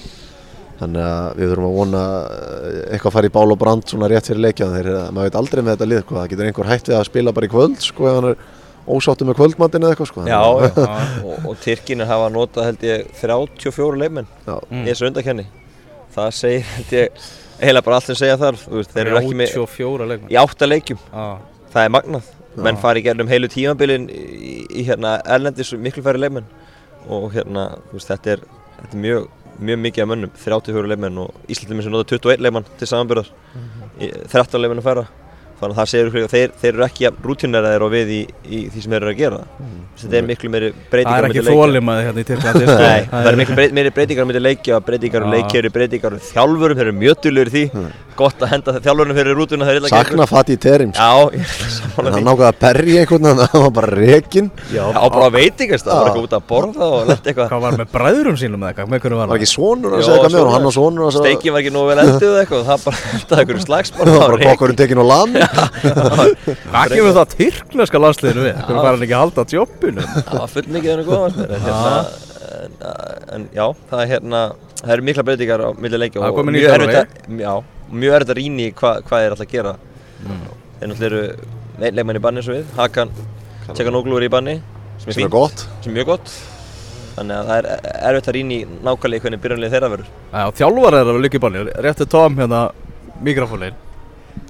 þannig 0.82 1.04
að 1.08 1.38
við 1.38 1.52
þurfum 1.52 1.68
að 1.68 1.76
vona 1.78 2.02
eh, 2.22 2.80
eitthvað 2.94 3.10
að 3.10 3.16
fara 3.16 3.30
í 3.30 3.34
bál 3.36 3.54
og 3.54 3.60
brand 3.60 3.86
svona 3.88 4.10
rétt 4.10 4.30
fyrir 4.30 4.42
leikja 4.46 4.68
þeir, 4.72 4.90
maður 5.14 5.30
veit 5.30 5.38
aldrei 5.40 5.62
með 5.62 5.72
þetta 5.76 5.88
lið 5.90 6.02
sko. 6.02 6.18
það 6.18 6.28
getur 6.32 6.50
einhver 6.50 6.70
hætt 6.72 6.90
við 6.90 6.98
að 6.98 7.06
spila 7.08 7.34
bara 7.36 7.48
í 7.48 7.52
kvöld 7.52 7.78
sko, 7.86 8.08
ef 8.10 8.18
hann 8.18 8.28
er 8.32 8.42
ósáttu 8.82 9.28
með 9.28 9.38
kvöldmandinu 9.38 9.86
eða 9.86 9.94
eitthvað 9.94 10.10
sko. 10.10 10.26
Já, 10.26 10.40
og, 11.28 11.46
og 11.46 11.60
Tyrkinir 11.62 12.10
hafa 12.10 12.28
notað 12.34 12.68
held 12.70 12.86
ég 12.88 13.12
34 13.20 14.02
leikmenn 14.02 14.30
já. 14.46 14.56
Mm. 14.58 14.82
í 14.82 14.86
þessu 14.90 15.08
undakenni 15.10 15.48
Það 16.12 16.34
segir 16.36 16.66
held 16.74 16.90
ég 16.92 17.22
eiginlega 17.62 17.84
bara 17.86 17.98
allt 17.98 18.10
sem 18.10 18.18
segja 18.18 18.36
þar 18.40 18.58
Þeir 18.60 19.06
eru 19.06 19.20
ekki 19.22 19.36
með 19.38 19.54
34 19.54 20.08
leikmenn 20.10 20.34
í 20.34 20.38
átta 20.42 20.68
leikjum 20.68 20.98
ah. 21.14 21.36
Það 21.72 21.86
er 21.86 21.94
magnað 21.94 22.32
Menn 22.62 22.76
fari 22.76 23.00
í 23.00 23.06
gerðum 23.06 23.30
heilu 23.30 23.48
tímabilin 23.48 24.10
í, 24.12 24.66
í 24.68 24.82
hérna 24.84 25.14
erlendis 25.24 25.72
miklu 25.80 26.04
færri 26.04 26.20
leikmenn 26.20 26.50
og 27.10 27.32
hérna, 27.34 27.70
veist, 27.90 28.10
þetta 28.10 28.36
er, 28.36 28.42
þetta 28.76 28.96
er 28.96 29.02
mjög, 29.02 29.30
mjög 29.60 29.78
mikið 29.84 30.02
af 30.02 30.08
mönnum 30.08 30.30
34 30.34 30.88
leikmenn 30.88 31.18
og 31.18 31.34
Íslandið 31.48 31.82
sem 31.82 31.92
nota 31.92 32.16
21 32.16 32.40
leikmann 32.42 32.64
til 32.78 32.86
samanbyrðar 32.88 33.28
Mhm. 33.54 34.28
13 34.32 34.60
leikmenn 34.62 34.80
að 34.80 34.88
færa 34.88 35.06
þannig 35.62 35.76
að 35.76 35.80
það 35.80 35.90
segir 35.92 36.10
ykkur 36.10 36.30
þeir, 36.32 36.54
þeir 36.62 36.72
eru 36.72 36.84
ekki 36.86 37.08
rútineraðir 37.26 37.84
og 37.86 37.92
við 37.92 38.12
í, 38.12 38.20
í 38.44 38.62
því 38.72 38.84
sem 38.84 38.94
þeir 38.94 39.00
eru 39.02 39.12
að 39.12 39.20
gera. 39.22 39.40
Þetta 40.02 40.18
er 40.18 40.26
miklu 40.26 40.50
meiri 40.52 40.70
Það 40.72 40.92
breytingar 40.92 41.18
er 41.18 41.22
á 41.22 41.28
milli 41.28 41.42
ekki 41.42 41.52
þólimaði 41.52 42.06
hérna 42.06 42.22
í 42.22 42.26
Tyrklandi 42.28 42.64
sko. 42.66 42.76
Það 43.12 43.28
er 43.32 43.38
miklu 43.42 43.54
meiri 43.78 43.92
breytingar 43.98 44.26
með 44.28 44.40
leikja, 44.42 44.80
breytingar 44.86 45.22
um 45.22 45.30
Já. 45.30 45.36
leikjari, 45.38 45.72
breytingar 45.76 46.16
um 46.16 46.22
þjálfurum, 46.32 46.76
þeir 46.78 46.88
eru 46.88 46.96
mjög 46.98 47.16
dullur 47.26 47.50
í 47.50 47.54
því. 47.56 47.64
Gott 48.18 48.42
að 48.44 48.50
henda 48.52 48.74
þjálfurum 48.84 49.16
fyrir 49.16 49.38
rútuna 49.38 49.64
sakna 49.92 50.26
Fatih 50.28 50.58
Terim 50.60 50.90
sko. 50.92 51.00
Er 51.32 52.08
hann 52.08 52.18
því. 52.18 52.24
nákvæði 52.26 52.48
að 52.48 52.58
berja 52.60 53.00
einhvern 53.02 53.24
veginn 53.24 53.40
hann 53.42 53.62
var 53.62 53.72
bara 53.78 53.88
Já, 54.72 54.84
á 54.92 55.06
bara 55.12 55.28
veitingast, 55.32 55.86
það 55.86 55.96
var 55.96 56.06
eitthvað 56.10 56.26
út 56.26 56.34
að 56.36 56.44
borða 56.50 56.86
Hvað 57.48 57.62
var 57.64 57.72
með 57.80 57.88
bræðurum 57.92 58.36
sínum 58.40 58.60
var 58.62 59.32
var 59.32 59.36
ekki 59.38 59.48
svonur 59.48 59.90
að 65.52 65.78
segja 65.82 65.92
að 65.92 66.08
það 66.08 66.16
það 66.16 66.58
Hvað 66.72 66.94
kemur 66.96 67.16
það 67.16 67.32
tyrkneska 67.36 68.00
landsliðinu 68.02 68.44
við? 68.46 68.60
Hvernig 68.62 68.82
var 68.82 68.92
hann 68.96 69.04
ekki 69.06 69.16
að 69.16 69.22
halda 69.22 69.44
jobbinu? 69.56 70.04
Það 70.12 70.38
var 70.42 70.52
full 70.52 70.68
mikið 70.76 70.92
henni 70.92 71.06
góða 71.08 71.26
en, 71.28 71.34
hérna, 71.66 72.04
en, 72.62 72.76
en 73.36 73.46
já, 73.56 73.66
það 73.90 74.02
er 74.04 74.10
hérna 74.12 74.42
það 74.82 74.94
eru 74.96 75.06
mikla 75.08 75.26
breytingar 75.28 75.64
á 75.64 75.68
milli 75.78 76.00
leikja 76.02 76.22
Það 76.22 76.28
er 76.28 76.32
og 76.32 76.48
mjög 76.56 76.76
erfitt 76.76 76.98
að- 76.98 77.28
að 78.32 78.38
rýna 78.40 78.66
í 78.66 78.72
hva, 78.72 78.92
hvað 79.04 79.22
þeir 79.26 79.34
alltaf 79.36 79.46
að 79.46 79.52
gera. 79.52 79.74
Mm. 80.22 80.42
þeir 80.80 80.88
náttúrulega 80.92 81.10
eru 81.10 81.22
le- 81.82 81.92
leikmenn 81.98 82.18
í 82.18 82.24
banni 82.24 82.40
eins 82.42 82.48
og 82.50 82.56
við 82.56 82.72
Hakan, 82.78 83.12
Tjekanoglu 83.72 84.16
er 84.18 84.26
í 84.26 84.32
banni 84.32 84.56
sem 85.02 85.10
er 85.12 85.14
er 85.26 85.32
gott. 85.32 85.66
sem 85.82 85.92
er 85.92 85.96
mjög 86.00 86.06
gott. 86.12 86.32
Þannig 87.12 87.36
að 87.36 87.48
það 87.50 87.58
er 87.58 87.66
erfitt 88.08 88.28
að 88.30 88.36
rýna 88.38 88.54
í 88.56 88.60
nákvæmlega 88.86 89.22
hvernig 89.26 89.40
byrjunlega 89.44 89.72
þeirra 89.74 89.90
verður. 89.92 90.08
Já, 90.32 90.44
þjálfar 90.62 90.96
er 90.96 91.10
að 91.12 91.20
líka 91.20 91.36
í 91.36 91.42
banni. 91.44 91.64
Réttu 91.84 92.06
Tom 92.08 92.36
hérna 92.40 92.62
mikrofónin 93.22 93.74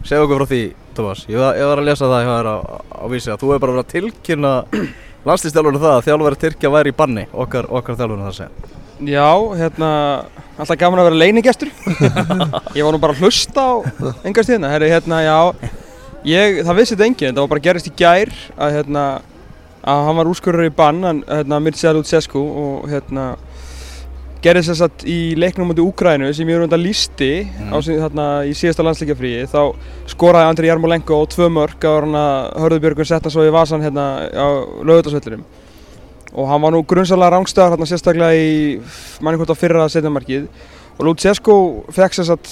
Segðu 0.06 0.24
okkur 0.26 0.42
frá 0.42 0.48
því, 0.52 0.60
Thomas 0.96 1.24
Ég 1.28 1.38
var, 1.40 1.56
ég 1.58 1.68
var 1.70 1.82
að 1.82 1.88
lesa 1.88 2.10
það 2.10 2.24
hjá 2.26 2.32
þér 2.32 2.50
á, 2.52 2.56
á 2.92 3.04
vísi 3.12 3.32
að 3.32 3.40
þú 3.42 3.50
hefur 3.52 3.64
bara 3.64 3.74
verið 3.76 3.84
að 3.84 3.92
tilkynna 3.96 4.52
landslýstjálfurinn 5.28 5.82
það 5.82 5.96
að 5.96 6.06
þjálfari 6.08 6.40
Tyrkja 6.42 6.72
væri 6.76 6.92
í 6.92 6.96
banni 6.98 7.26
okkar, 7.32 7.68
okkar 7.70 7.98
þjálfurinn 8.00 8.28
það 8.28 8.38
segja 8.40 8.80
Já, 9.02 9.28
hérna, 9.58 9.90
alltaf 10.60 10.78
gaman 10.78 11.02
að 11.02 11.08
vera 11.10 11.20
leinigestur 11.24 11.70
Ég 12.78 12.84
var 12.86 12.94
nú 12.94 13.00
bara 13.02 13.16
að 13.16 13.22
hlusta 13.24 13.64
á 13.66 13.72
engast 14.28 14.52
hérna, 14.52 14.70
hérna, 14.78 15.22
já 15.24 15.38
ég, 16.28 16.60
Það 16.62 16.78
vissi 16.78 16.94
þetta 16.94 17.08
enginn, 17.08 17.32
þetta 17.32 17.44
var 17.44 17.52
bara 17.54 17.64
gerist 17.66 17.90
í 17.90 17.94
gær 17.98 18.30
að, 18.56 18.76
hérna, 18.76 19.06
að 19.82 20.04
hann 20.06 20.20
var 20.20 20.30
úrskurður 20.30 20.68
í 20.68 20.74
bann, 20.76 21.02
hérna, 21.26 21.58
Mircea 21.64 21.94
Lutsescu 21.96 22.42
og, 22.42 22.86
hérna 22.92 23.32
gerðist 24.42 24.72
þess 24.72 24.82
að 24.86 25.04
í 25.06 25.16
leiknum 25.38 25.68
mútið 25.70 25.86
Úgrænu 25.86 26.32
sem 26.34 26.48
ég 26.50 26.56
er 26.58 26.64
undan 26.66 26.82
lísti 26.82 27.28
á, 27.70 27.76
sí- 27.84 27.98
þarna, 28.00 28.24
í 28.48 28.52
síðasta 28.58 28.82
landsleikjafríi 28.86 29.44
þá 29.52 29.60
skoraði 30.10 30.48
Andri 30.50 30.66
Jarmolenko 30.70 31.14
á 31.14 31.22
tvö 31.30 31.46
mörg 31.52 31.78
á 31.86 31.92
að 32.02 32.60
Hörðubjörgun 32.64 33.06
setta 33.06 33.30
svo 33.30 33.44
í 33.46 33.52
vasan 33.54 33.84
hérna 33.84 34.06
á 34.34 34.46
lögutasvöllurum 34.82 35.44
og 36.32 36.48
hann 36.48 36.62
var 36.64 36.72
nú 36.72 36.80
grunnsalega 36.88 37.36
rángstöðar 37.36 37.74
hérna 37.76 37.86
sérstaklega 37.86 38.34
í 38.34 38.80
manni 39.20 39.38
hvort 39.38 39.52
á 39.52 39.62
fyrra 39.62 39.86
setjamarkið 39.92 40.46
og 40.98 41.04
Lutsescu 41.06 41.54
fekk 41.92 42.14
sér 42.18 42.26
satt 42.32 42.50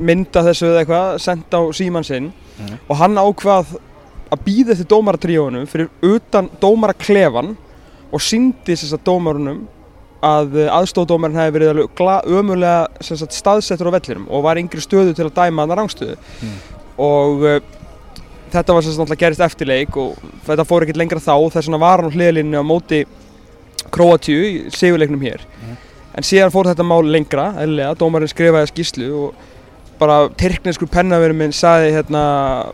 mynda 0.00 0.42
þessu 0.46 0.68
eða 0.70 0.82
eitthvað 0.84 1.18
sendt 1.20 1.52
á 1.56 1.60
síman 1.76 2.04
sinn. 2.06 2.32
Mhm. 2.60 2.78
og 2.88 2.96
hann 2.96 3.14
ákvað 3.16 3.66
að 4.32 4.42
býða 4.46 4.72
eftir 4.76 4.86
dómaratríónu 4.88 5.66
fyrir 5.66 5.88
utan 6.02 6.48
dómaraklefan 6.60 7.56
og 8.12 8.20
síndi 8.20 8.76
sér 8.76 8.92
satt 8.94 9.04
dómarunum 9.04 9.64
að 10.22 10.56
aðstóðdómarinn 10.70 11.38
hefði 11.40 11.54
verið 11.56 11.70
sem 13.02 13.16
sagt, 13.18 13.34
staðsettur 13.34 13.90
á 13.90 13.94
vellinum 13.96 14.28
og 14.30 14.44
var 14.46 14.60
yngri 14.60 14.80
stöðu 14.84 15.14
til 15.18 15.26
að 15.26 15.34
dæma 15.40 15.62
hann 15.64 15.72
að 15.74 15.80
rángstöðu 15.82 16.16
Mm. 16.42 16.58
og 17.02 17.42
uh, 17.42 17.60
þetta 18.52 18.74
var 18.76 18.82
náttúrulega 19.00 19.22
gerist 19.24 19.40
eftir 19.40 19.66
leik 19.66 19.96
og 19.96 20.16
þetta 20.46 20.64
fór 20.68 20.84
ekkert 20.86 21.00
lengra 21.00 21.18
þá 21.18 21.34
þess 21.54 21.66
vegna 21.68 21.78
var 21.82 22.02
hann 22.04 22.12
hliðlinni 22.14 22.60
á 22.60 22.64
móti 22.64 23.04
Króatíu 23.92 24.42
í 24.46 24.52
sigurleiknum 24.70 25.20
hér 25.24 25.40
Mhm. 25.42 25.76
en 26.14 26.22
síðan 26.22 26.52
fór 26.54 26.68
þetta 26.70 26.84
mál 26.86 27.02
lengra 27.10 27.54
eðlilega, 27.58 27.96
dómarinn 27.98 28.28
skrifaði 28.30 28.70
skýslu 28.70 29.08
og 29.24 29.34
bara 30.02 30.16
tyrkneskur 30.42 30.90
pennaverið 30.92 31.38
minn 31.38 31.54
sagði 31.56 31.94
hérna 31.96 32.22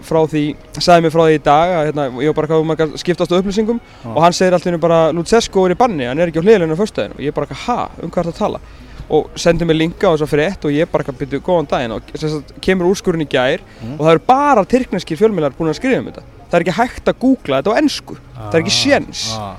frá 0.09 0.19
því, 0.33 0.43
sagði 0.81 1.05
mér 1.07 1.15
frá 1.15 1.23
því 1.29 1.37
í 1.39 1.43
dag 1.47 1.75
að 1.79 1.87
hérna, 1.91 2.07
ég 2.25 2.33
var 2.33 2.37
bara 2.41 2.51
hvað 2.51 2.65
um 2.65 2.75
að 2.75 2.97
skiptast 3.05 3.33
á 3.33 3.39
upplýsingum 3.39 3.79
Já. 3.85 4.11
og 4.15 4.21
hann 4.25 4.37
segir 4.37 4.57
alltaf 4.57 4.71
henni 4.73 4.81
bara 4.83 5.01
Lutsesco 5.17 5.65
er 5.69 5.77
í 5.77 5.79
banni, 5.79 6.09
hann 6.09 6.19
er 6.25 6.33
ekki 6.33 6.43
á 6.43 6.45
hliðilegna 6.47 6.77
á 6.77 6.81
föstudaginn. 6.83 7.17
Og 7.19 7.25
ég 7.29 7.35
bara 7.37 7.59
ha, 7.67 7.79
um 8.03 8.11
hvað 8.11 8.23
er 8.25 8.31
það 8.31 8.35
að 8.35 8.43
tala? 8.43 8.61
Og 9.09 9.31
sendi 9.41 9.65
mér 9.65 9.79
linka 9.81 10.05
á 10.05 10.13
þess 10.13 10.27
að 10.27 10.33
frétt 10.35 10.65
og 10.69 10.75
ég 10.77 10.91
bara 10.93 11.15
byrju 11.21 11.39
góðan 11.47 11.69
daginn. 11.71 11.95
Og 11.97 12.11
sagt, 12.21 12.51
kemur 12.61 12.91
úrskurinn 12.91 13.25
í 13.25 13.29
gær 13.33 13.63
Mm. 13.81 13.95
og 13.97 14.03
það 14.05 14.11
eru 14.13 14.25
bara 14.29 14.65
tyrkneskir 14.69 15.17
fjölmiðlar 15.21 15.55
búin 15.57 15.71
að 15.73 15.79
skrifa 15.81 16.03
um 16.03 16.11
þetta. 16.11 16.23
Það 16.51 16.59
er 16.59 16.65
ekki 16.67 16.77
hægt 16.81 17.09
að 17.09 17.19
googla 17.23 17.61
þetta 17.63 17.73
á 17.73 17.79
ennsku 17.81 18.17
það 18.37 18.55
er 18.55 18.61
ekki 18.63 18.75
séns. 18.77 19.23
Ah. 19.39 19.57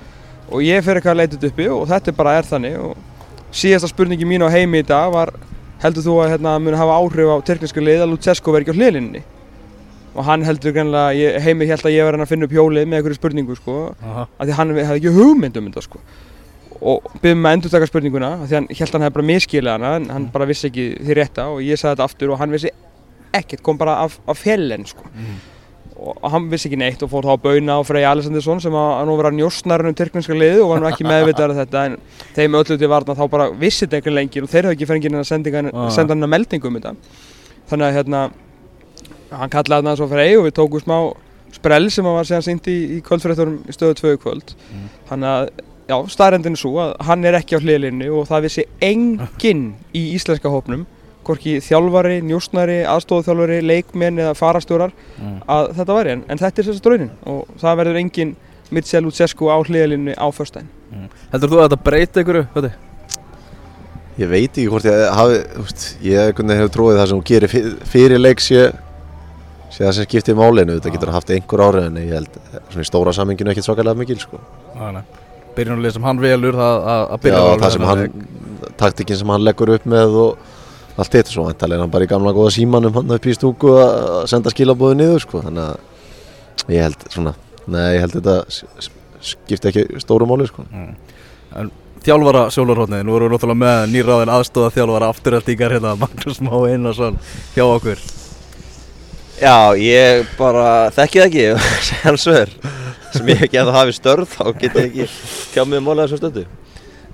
og 0.51 0.61
ég 0.65 0.83
fer 0.85 0.97
eitthvað 0.99 1.11
að 1.15 1.19
leita 1.21 1.37
þetta 1.37 1.49
uppi 1.53 1.67
og 1.69 1.87
þetta 1.89 2.13
bara 2.17 2.35
er 2.37 2.45
þannig. 2.49 2.77
Og 2.77 2.97
síðasta 3.53 3.89
spurningi 3.89 4.25
mín 4.29 4.45
á 4.45 4.49
heimi 4.53 4.83
í 4.83 4.85
dag 4.85 5.11
var 5.13 5.33
heldur 5.83 6.05
þú 6.05 6.15
að 6.23 6.31
hérna, 6.35 6.55
muni 6.61 6.79
hafa 6.79 6.95
áhrif 6.99 7.33
á 7.33 7.37
tyrkneska 7.49 7.83
lið 7.83 8.05
að 8.05 8.11
Lutsesco 8.13 8.53
verði 8.55 8.67
ekki 8.67 8.75
á 8.75 8.79
hliðlinni? 8.79 9.21
Og 10.15 10.25
hann 10.25 10.43
heldur 10.43 10.73
greinlega, 10.75 11.13
ég, 11.15 11.37
heimi 11.45 11.67
held 11.69 11.85
að 11.85 11.95
ég 11.95 12.09
hann 12.09 12.25
að 12.25 12.31
finna 12.31 12.47
upp 12.49 12.55
hjólið 12.55 12.89
með 12.89 12.99
einhverju 12.99 13.19
spurningu 13.19 13.55
sko. 13.59 13.77
Aha. 14.03 14.25
af 14.25 14.49
því 14.49 14.57
hann 14.57 14.73
hefði 14.79 14.97
ekki 14.97 15.13
hugmynd 15.15 15.59
um 15.59 15.69
þetta 15.69 15.85
sko. 15.85 16.01
Og 16.79 17.07
byrðum 17.21 17.43
með 17.43 17.51
að 17.51 17.57
endur 17.57 17.73
taka 17.75 17.89
spurninguna 17.91 18.31
því 18.45 18.57
hann 18.57 18.67
held 18.71 18.95
hann 18.95 19.05
hefði 19.05 19.15
bara 19.19 19.29
miskilið 19.29 19.73
hana 19.75 19.93
en 19.99 20.09
hann 20.15 20.27
bara 20.33 20.47
vissi 20.49 20.67
ekki 20.69 20.89
því 21.03 21.17
rétta 21.19 21.47
og 21.53 21.63
ég 21.63 21.79
sagði 21.79 21.95
þetta 21.95 22.09
aftur 22.09 22.33
og 22.33 22.39
hann 22.39 22.53
vissi 22.55 22.71
ekkert, 23.35 23.63
kom 23.63 23.77
bara 23.79 23.97
af, 24.05 24.15
af 24.25 24.39
fjellen 24.39 24.85
sko 24.89 25.05
og 25.99 26.29
hann 26.31 26.45
vissi 26.51 26.69
ekki 26.69 26.77
neitt 26.79 27.01
og 27.03 27.09
fór 27.11 27.25
þá 27.27 27.31
að 27.35 27.41
bauna 27.43 27.75
á 27.75 27.81
Frey 27.87 28.05
Alessandinsson 28.07 28.61
sem 28.63 28.75
að 28.79 29.05
nú 29.09 29.15
vera 29.19 29.31
njósnarinn 29.35 29.91
um 29.91 29.95
tyrkneska 29.99 30.33
liðu 30.37 30.63
og 30.63 30.69
var 30.73 30.83
nú 30.83 30.87
ekki 30.91 31.07
meðvitaður 31.07 31.53
af 31.55 31.59
þetta. 31.63 31.85
En 31.85 31.97
þeim 32.37 32.57
öllu 32.61 32.77
til 32.79 32.89
varna 32.91 33.15
þá 33.19 33.23
bara 33.33 33.47
vissi 33.51 33.85
þetta 33.85 33.99
einhvern 33.99 34.17
lengir 34.19 34.45
og 34.47 34.51
þeir 34.53 34.69
hafði 34.69 34.77
ekki 34.77 34.89
fengið 34.93 35.17
sendinga 35.27 35.63
Ah. 35.73 35.89
senda 35.91 36.13
hennar 36.15 36.31
meldingu 36.31 36.67
um 36.71 36.77
þetta. 36.79 36.93
Þannig 37.69 37.87
að 37.89 37.97
hérna 37.99 38.21
hann 39.31 39.49
kallaði 39.53 39.87
hann 39.91 39.97
svo 39.99 40.07
Frey 40.09 40.37
og 40.37 40.45
við 40.47 40.55
tókum 40.57 40.81
smá 40.83 40.97
sprell 41.53 41.89
sem 41.91 42.05
hann 42.05 42.15
var 42.15 42.23
síðan 42.29 42.45
sýnt 42.47 42.69
í, 42.71 42.77
í 42.97 43.01
kvöldfrétturum 43.05 43.59
í 43.67 43.75
stöðu 43.75 43.97
2 43.99 44.17
kvöld. 44.23 44.53
Þannig 45.09 45.29
að 45.33 45.49
já, 45.89 45.97
staðrendin 46.13 46.53
er 46.55 46.61
svo 46.61 46.75
að 46.83 46.95
hann 47.09 47.25
er 47.25 47.37
ekki 47.39 47.57
á 47.57 47.63
hliðlinni 47.63 48.09
og 48.13 48.27
það 48.29 48.45
vissi 48.47 48.65
enginn 48.85 49.73
í 49.93 50.03
íslenska 50.15 50.49
hópnum 50.53 50.85
hvorki 51.29 51.55
þjálfari, 51.61 52.17
njósnari, 52.25 52.79
aðstofþjálfari, 52.89 53.61
leikmenn 53.69 54.17
eða 54.25 54.35
farastjórar 54.39 54.91
Mm. 55.19 55.39
að 55.47 55.71
þetta 55.77 55.95
væri 55.99 56.11
en, 56.17 56.21
en 56.29 56.37
þetta 56.41 56.61
er 56.63 56.67
sérst 56.71 56.85
raunin 56.89 57.09
og 57.29 57.47
það 57.61 57.79
verður 57.83 57.97
engin 58.03 58.35
Mitchell 58.71 59.01
Lutsescu 59.05 59.47
á 59.49 59.57
hliðlinni 59.65 60.13
á 60.17 60.27
föstudaginn. 60.33 60.69
Heldur 61.31 61.49
þú 61.49 61.57
að 61.59 61.65
þetta 61.69 61.83
breyti 61.87 62.21
ykkur? 62.23 62.37
Höti? 62.53 62.69
Ég 64.19 64.27
veit 64.29 64.51
ekki 64.51 64.67
hvort 64.69 64.85
ég 64.89 65.01
hafi, 65.15 65.39
þú 65.55 65.63
veist, 65.63 65.83
ég 66.03 66.33
hefur 66.35 66.71
trúið 66.75 66.97
það 66.99 67.07
sem 67.11 67.17
hún 67.21 67.27
gerir 67.29 67.51
fyr- 67.53 67.75
fyrir 67.87 68.19
leik 68.19 68.41
sé, 68.43 68.65
sé 69.71 69.85
það 69.85 69.93
sem 69.95 70.07
skiptir 70.09 70.35
málinu, 70.35 70.75
þetta 70.79 70.91
getur 70.97 71.11
haft 71.15 71.31
einhver 71.31 71.63
árið 71.69 71.85
en 71.87 71.99
ég 72.01 72.13
held 72.17 72.39
svona 72.69 72.83
í 72.83 72.89
stóra 72.89 73.13
saminginu 73.15 73.53
ekkert 73.53 73.69
svakalega 73.69 73.95
mikil 74.01 74.19
sko. 74.19 74.41
Byrjunarlið 75.55 75.95
sem 75.95 76.03
hann 76.07 76.19
velur 76.21 76.55
það 76.59 76.83
að 76.93 77.03
að 77.03 77.15
Já, 77.15 77.21
byrja 77.25 77.39
að 77.45 77.63
það 77.63 77.73
sem 77.75 77.87
hann, 77.89 78.03
taktikinn 78.79 79.19
sem 79.23 79.31
hann 79.33 79.43
leggur 79.47 79.71
upp 79.77 79.85
með 79.89 80.17
og 80.25 80.37
allt 80.99 81.15
þetta 81.15 81.33
svo, 81.33 81.45
þannig 81.49 81.75
er 81.77 81.83
hann 81.83 81.93
bara 81.93 82.05
í 82.05 82.11
gamla 82.11 82.33
góða 82.35 82.53
símanum 82.55 82.95
hann 82.97 83.15
upp 83.15 83.27
í 83.27 83.35
stúku 83.35 83.73
að 83.79 84.23
senda 84.31 84.51
skilabóðu 84.53 84.97
niður 84.99 85.25
sko, 85.25 85.43
þannig 85.45 85.65
að 85.65 86.73
ég 86.75 86.87
held 86.87 87.05
svona, 87.13 87.35
nei, 87.65 87.85
ég 87.95 88.03
held 88.03 88.17
þetta 88.17 88.35
skipti 89.19 89.71
ekki 89.71 90.01
stóru 90.03 90.27
máli 90.29 90.47
sko. 90.49 90.65
Þjálfara 91.99 92.45
sjólarhóttnið, 92.53 93.03
nú 93.03 93.15
erum 93.17 93.27
við 93.27 93.35
náttúrulega 93.35 93.59
með 93.59 93.81
nýraðin 93.93 94.31
aðstóða 94.31 94.71
þjálfara 94.77 95.09
afturhaldíkar 95.11 95.75
hérna 95.75 95.97
Magnús 95.99 96.39
Má 96.45 96.53
Einarsson 96.69 97.17
hjá 97.55 97.65
okkur. 97.65 98.03
Já, 99.39 99.75
ég 99.79 100.29
bara 100.39 100.67
þekki 100.95 101.19
það 101.19 101.27
ekki, 101.27 102.15
svo 102.23 102.37
er 102.39 102.53
sem 103.13 103.29
ég 103.33 103.43
ekki 103.47 103.59
að 103.59 103.71
það 103.71 103.77
hafi 103.79 103.97
störð 103.97 104.31
þá 104.31 104.45
get 104.61 104.77
ég 104.77 104.87
ekki 104.87 105.09
tjá 105.53 105.65
mig 105.65 105.81
um 105.81 105.89
málega 105.89 106.07
þessu 106.07 106.21
stundu. 106.21 106.45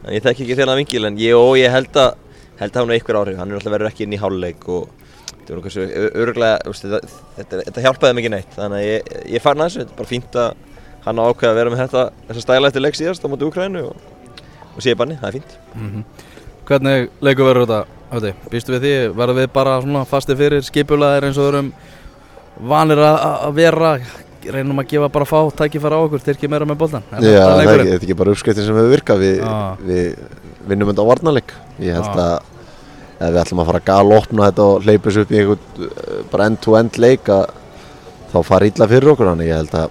En 0.06 0.13
ég 0.13 0.26
þekki 0.26 0.45
ekki 0.45 0.60
þérna 0.60 0.78
vingil 0.78 1.10
en 1.10 1.19
ég 1.21 1.38
og 1.39 1.58
ég 1.58 1.74
held 1.74 2.02
að 2.02 2.24
held 2.60 2.72
að 2.76 2.80
hann 2.82 2.91
er 2.91 2.98
einhver 3.00 3.20
áhrif, 3.22 3.38
hann 3.39 3.52
er 3.52 3.60
alltaf 3.60 3.74
verið 3.76 3.89
ekki 3.91 4.06
inn 4.08 4.15
í 4.15 4.22
háluleik 4.22 4.68
og 4.70 4.88
þetta 5.32 5.54
er 5.56 5.62
hversu 5.65 5.88
öruglega 6.22 6.76
þetta, 6.76 7.00
þetta, 7.38 7.60
þetta 7.68 7.84
hjálpaði 7.86 8.18
mikið 8.20 8.34
neitt. 8.36 8.56
Þannig 8.56 8.80
að 8.80 8.88
ég, 8.89 9.12
ég 9.36 9.44
fann 9.46 9.60
að 9.62 9.68
þessu, 9.70 9.84
þetta 9.84 9.94
er 9.96 10.00
bara 10.00 10.12
fínt 10.13 10.39
að 10.41 10.54
hann 11.06 11.20
á 11.22 11.24
ákveða 11.30 11.52
að 11.54 11.60
vera 11.60 11.74
með 11.76 11.82
þetta 11.84 12.04
þessa 12.30 12.46
stæla 12.48 12.70
eftir 12.72 12.82
leik 12.86 12.98
síðast 12.98 13.26
á 13.26 13.30
móti 13.30 13.46
Úkrænu 13.46 13.84
og, 13.91 14.08
og 14.76 14.80
sé 14.86 14.96
banni, 14.98 15.18
það 15.22 15.28
er 15.30 15.38
fínt. 15.39 15.58
Hvernig 16.65 17.10
leikur 17.22 17.46
verður 17.52 17.68
þetta? 17.68 17.82
Höti, 18.15 18.32
býstu 18.54 18.74
við 18.76 18.86
því, 18.86 18.94
verður 19.18 19.38
við 19.41 19.50
bara 19.54 19.76
svona 19.84 20.06
fasti 20.10 20.36
fyrir? 20.39 20.63
Skipulaðir 20.65 21.28
eins 21.28 21.38
og 21.41 21.50
erum 21.52 21.70
vanir 22.70 23.02
að 23.04 23.18
að 23.50 23.58
vera. 23.60 23.91
Reynum 24.46 24.78
að 24.78 24.91
gefa 24.91 25.08
bara 25.10 25.26
fá 25.26 25.39
tækifæra 25.58 25.98
á 25.98 26.06
okkur. 26.06 26.22
Tyrkir 26.22 26.52
meira 26.54 26.68
með 26.70 26.78
boltan 26.84 27.06
Já, 27.18 27.18
það 27.18 27.62
er 27.63 27.72
ekki, 27.82 27.94
er 27.96 28.04
ekki 28.06 28.18
bara 28.20 28.34
uppskriftin 28.36 28.68
sem 28.68 28.78
hefur 28.78 28.91
virkað, 28.94 29.24
við, 29.26 29.39
Ah. 29.41 29.72
við 29.82 30.20
vinnum 30.69 30.89
þetta 30.91 31.06
á 31.06 31.12
varnarleik. 31.12 31.54
Ég 31.80 31.93
held 31.97 32.12
Ah. 32.19 32.39
að 33.19 33.25
ef 33.25 33.30
við 33.32 33.41
ætlum 33.43 33.62
að 33.63 33.69
fara 33.71 33.80
að 33.80 33.86
galopna 33.89 34.47
þetta 34.49 34.63
og 34.69 34.82
hleypa 34.84 35.10
þessu 35.10 35.21
upp 35.25 35.32
í 35.32 35.38
einhvern 35.39 35.60
uh, 35.86 36.23
bara 36.32 36.45
end-to-end 36.51 36.97
leik 36.99 37.30
að 37.32 37.45
þá 38.34 38.39
fara 38.43 38.65
illa 38.71 38.88
fyrir 38.91 39.12
okkur 39.13 39.30
hann. 39.32 39.39
Ég 39.45 39.56
held 39.56 39.75
að, 39.80 39.89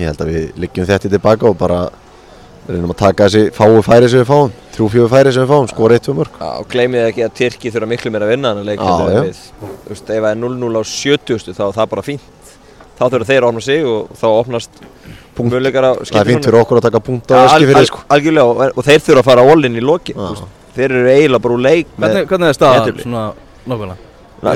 ég 0.00 0.06
held 0.08 0.22
að 0.24 0.30
við 0.32 0.46
liggjum 0.64 0.86
þetta 0.88 1.10
tilbaka 1.12 1.50
og 1.50 1.58
bara 1.60 1.80
reynum 2.70 2.92
að 2.94 3.00
taka 3.02 3.26
þessi 3.26 3.50
fáu 3.56 3.80
færi 3.82 4.08
sem 4.08 4.20
við 4.22 4.28
fáum, 4.30 4.50
þrjú 4.76 4.88
fjögur 4.94 5.10
færi 5.10 5.32
sem 5.34 5.42
við 5.42 5.50
fáum, 5.50 5.68
skora 5.72 5.96
eitt, 5.96 6.04
tvö 6.06 6.14
mörg. 6.20 6.36
Já, 6.38 6.50
og 6.60 6.68
gleymið 6.70 7.06
ekki 7.08 7.24
að 7.26 7.32
Tyrki 7.40 7.72
þurfa 7.74 7.88
miklu 7.90 8.12
meira 8.14 8.28
að 8.28 8.32
vinna. 8.36 8.52
Þú 8.54 9.24
veist, 9.90 10.10
ef 10.10 10.20
það 10.22 10.28
er 10.30 10.38
0-0 10.38 10.78
á 10.78 10.82
70 10.86 11.56
þá 11.56 11.64
er 11.66 11.74
það 11.80 11.88
bara 11.96 12.04
fínt. 12.06 12.28
Þá 13.00 13.04
þurfa 13.08 13.28
þeir 13.32 13.42
að 13.42 13.48
opna 13.50 13.64
sig 13.64 13.88
og 13.90 14.12
þá 14.20 14.26
opnast 14.30 14.80
Það 16.10 16.20
er 16.20 16.30
fínt 16.30 16.48
fyrir 16.48 16.60
okkur 16.60 16.80
að 16.80 16.86
taka 16.88 17.00
punkt 17.06 17.32
á 17.32 17.38
al, 17.40 17.86
sko. 17.88 18.02
algjörlega 18.12 18.44
og, 18.44 18.76
og 18.76 18.86
þeir 18.86 19.04
þurfa 19.06 19.22
að 19.22 19.28
fara 19.30 19.46
all-in 19.52 19.78
í 19.78 19.84
þú 19.84 19.96
veist. 20.26 20.44
Þeir 20.76 20.94
eru 20.98 21.10
eiginlega 21.14 21.42
bara 21.46 21.56
úr 21.56 21.64
leik 21.64 21.88
Hvernig, 21.96 22.28
hvernig 22.30 22.52
er 22.52 22.58
staðan 22.58 23.00
svona 23.02 23.24
nákvæmlega? 23.66 24.10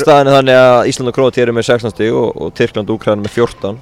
Staðan 0.05 0.31
er 0.31 0.39
þannig 0.39 0.61
að 0.61 0.91
Ísland 0.93 1.11
og 1.11 1.17
Króati 1.17 1.43
eru 1.43 1.57
með 1.57 1.67
16 1.69 1.93
stig 1.93 2.15
og, 2.17 2.31
og 2.37 2.55
Tyrkland 2.57 2.89
og 2.93 3.01
Úkraina 3.01 3.25
með 3.25 3.35
14 3.35 3.81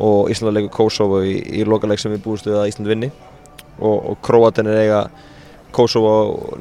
og 0.00 0.30
Ísland 0.32 0.56
leikur 0.56 0.72
Kosovo 0.78 1.20
í, 1.26 1.34
í 1.60 1.66
lokaleik 1.68 2.00
sem 2.00 2.14
við 2.14 2.22
búist 2.24 2.46
við 2.48 2.60
að 2.60 2.70
Ísland 2.70 2.88
vinni 2.88 3.10
og, 3.80 3.96
og 4.12 4.16
Króatin 4.24 4.70
er 4.70 4.80
eiga 4.84 5.02
Kosovo, 5.74 6.10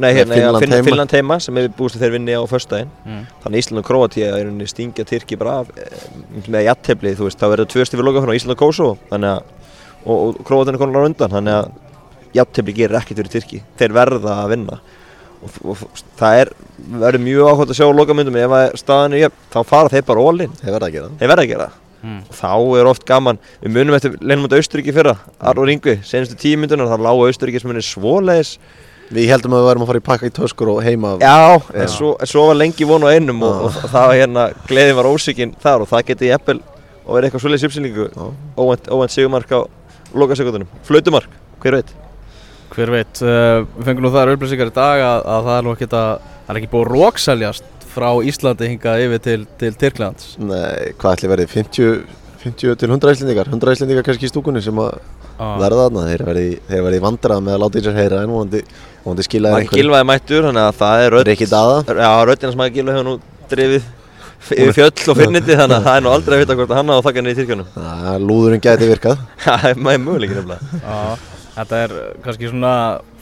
nei 0.02 0.12
hérna 0.16 0.36
eiga 0.38 0.50
Finnland 0.50 0.64
Finn, 0.64 0.74
heima. 0.76 0.86
Finnland 0.90 1.16
heima 1.18 1.38
sem 1.44 1.56
við 1.60 1.68
búist 1.78 1.98
þeir 2.02 2.14
vinni 2.16 2.36
á 2.38 2.42
föstudaginn 2.50 2.92
Mm. 3.06 3.26
þannig 3.44 3.64
Ísland 3.64 3.82
og 3.84 3.88
Króati 3.90 4.24
er 4.28 4.38
rauninni 4.46 4.68
stingja 4.70 5.06
Tyrki 5.10 5.38
bara 5.40 5.60
af 5.64 5.70
eh, 5.78 6.08
með 6.48 6.66
jattefli, 6.70 7.16
þú 7.18 7.28
veist, 7.30 7.40
þá 7.42 7.48
verður 7.54 7.70
tvö 7.74 7.86
stig 7.88 8.00
við 8.00 8.08
lokafinn 8.10 8.32
á 8.34 8.38
Ísland 8.40 8.56
og 8.56 8.62
Kosovo 8.64 8.98
þannig 9.10 9.36
að 9.36 9.44
og, 10.06 10.16
og 10.30 10.40
Króatin 10.48 10.76
er 10.78 10.82
konar 10.84 11.04
á 11.04 11.08
undan 11.10 11.36
þannig 11.36 11.58
að 11.60 11.70
jattefli 12.40 12.74
gerir 12.78 13.00
ekkert 13.02 13.20
fyrir 13.24 13.34
Tyrki 13.36 13.62
þeir 13.80 13.96
verða 13.98 14.38
að 14.46 14.50
vinna 14.56 14.80
og, 15.40 15.60
og 15.74 15.84
það 16.20 16.40
er, 16.46 16.54
verður 17.04 17.24
mjög 17.26 17.50
áhuga 17.54 17.70
að 17.74 17.78
sjá 17.80 17.88
lokamyndum 17.96 18.36
ef 18.40 18.58
er 18.60 19.22
jöfn, 19.26 19.46
þá 19.54 19.60
fara 19.66 19.90
þeir 19.94 20.06
bara 20.10 20.26
in 20.46 20.58
Þeir 20.60 20.74
verða 20.76 20.88
að 20.90 20.94
gera 20.98 21.08
það. 21.10 21.20
þeir 21.22 21.32
verða 21.34 21.46
að 21.48 21.54
gera 21.54 21.70
það 21.70 21.86
Mm. 22.00 22.22
þá 22.32 22.80
er 22.80 22.88
oft 22.88 23.04
gaman, 23.04 23.38
við 23.60 23.74
munum 23.76 23.96
eftir 23.98 24.14
leinum 24.24 24.46
út 24.48 24.54
Austuríki 24.56 24.94
fyrra, 24.96 25.18
Arnur 25.44 25.68
Ingvi 25.68 25.98
senastu 26.08 26.38
tíu 26.40 26.56
myndunar, 26.56 26.88
þá 26.88 26.96
lágu 27.04 27.26
Austuríki 27.28 27.60
sem 27.60 27.74
er 27.76 27.84
svoleiðis 27.84 28.54
Við 29.10 29.30
heldum 29.32 29.56
að 29.58 29.64
við 29.64 29.70
værum 29.70 29.84
að 29.86 29.90
fara 29.90 30.02
í 30.02 30.06
pakka 30.06 30.30
í 30.30 30.34
töskur 30.36 30.70
og 30.76 30.82
heima 30.86 31.16
já, 31.18 31.30
Já. 31.30 31.62
en 31.82 31.88
svo, 31.90 32.12
en 32.22 32.30
svo 32.30 32.44
var 32.50 32.60
lengi 32.60 32.86
von 32.90 33.06
á 33.06 33.10
einum 33.10 33.42
og, 33.48 33.64
og 33.70 33.80
það 33.90 34.12
var 34.12 34.20
hérna, 34.20 34.44
gleðin 34.70 35.00
var 35.00 35.10
ósíkin 35.10 35.56
þar 35.64 35.86
og 35.86 35.90
það 35.90 36.06
geti 36.12 36.30
jafnvel 36.30 36.60
og 37.06 37.16
verið 37.16 37.30
eitthvað 37.30 37.46
Já. 38.14 38.28
óvænt, 38.60 38.92
óvænt 38.94 39.16
sigumark 39.16 39.50
á 39.50 39.62
lokasekundunum, 40.14 40.70
flautumark, 40.86 41.34
hver 41.64 41.80
veit 41.80 41.98
Hver 42.70 42.92
veit, 42.94 43.20
uh, 43.26 43.66
við 43.80 43.88
fengum 43.88 44.06
nú 44.06 44.12
þar 44.14 44.36
upplýsingar 44.36 44.70
í 44.70 44.74
dag 44.76 45.02
að, 45.02 45.24
að 45.26 45.48
það 45.48 45.56
er 45.56 45.66
nú 45.66 45.72
ekkert 45.74 45.96
að 45.98 46.10
það 46.22 46.52
er 46.54 46.60
ekki 46.60 46.70
búið 46.70 46.84
að 46.86 46.92
rókseljast 46.94 47.88
frá 47.90 48.10
Íslandi 48.30 48.70
hingað 48.70 49.04
yfir 49.08 49.24
til, 49.26 49.40
til 49.58 49.72
Tyrklands 49.82 50.36
Nei, 50.38 50.94
hvað 51.02 51.16
ætli 51.16 51.32
verið? 51.32 51.50
50, 51.56 52.04
50 52.44 52.78
til 52.84 52.92
100 52.94 53.16
íslendingar 53.16 53.50
100 53.50 53.74
íslendingar 53.74 54.06
kannski 54.06 54.30
í 54.30 54.32
stúkunni 54.32 54.62
sem 54.64 54.78
að. 54.82 55.00
Verða 55.40 55.86
þarna 55.86 56.06
Þeir 56.10 56.24
verði, 56.28 56.48
þeir 56.70 56.84
verði 56.88 57.04
vandrað 57.06 57.46
með 57.46 57.56
að 57.56 57.62
láta 57.64 57.80
í 57.80 57.86
sér 57.86 58.00
heyra 58.00 58.24
en 58.24 58.34
vonandi, 58.34 58.62
vonandi 59.06 59.26
skila 59.28 59.54
maður 59.56 59.80
gilvaði 59.80 60.10
mættur, 60.10 60.50
þannig 60.50 60.66
að 60.66 60.80
það 60.82 61.06
er 61.06 61.16
röddina 62.30 62.52
sem 62.52 62.62
maður 62.62 62.76
gilva 62.78 62.98
hefur 62.98 63.08
nú 63.08 63.16
drifið 63.50 63.88
yfir 64.50 64.74
fjöll 64.76 65.12
og 65.12 65.20
finnindi 65.20 65.58
þannig 65.58 65.76
að 65.78 65.88
það 65.88 65.98
er 65.98 66.06
nú 66.06 66.12
aldrei 66.14 66.36
að 66.38 66.42
vita 66.44 66.56
hvort 66.60 66.72
að 66.72 66.80
hann 66.80 66.92
á 66.92 66.96
að 66.96 67.04
þakka 67.08 67.24
niður 67.24 67.34
í 67.34 67.40
Tyrkjunum. 67.40 67.68
Það 67.76 68.26
lúðurinn 68.30 68.64
gæti 68.64 68.88
virkað. 68.90 69.26
Það 69.46 69.66
er 69.70 69.82
maður 69.84 70.02
möguleikin 70.06 70.40
nefnilega. 70.40 70.80
Já, 70.80 71.34
þetta 71.58 71.82
er 71.84 71.96
kannski 72.24 72.52
svona 72.54 72.74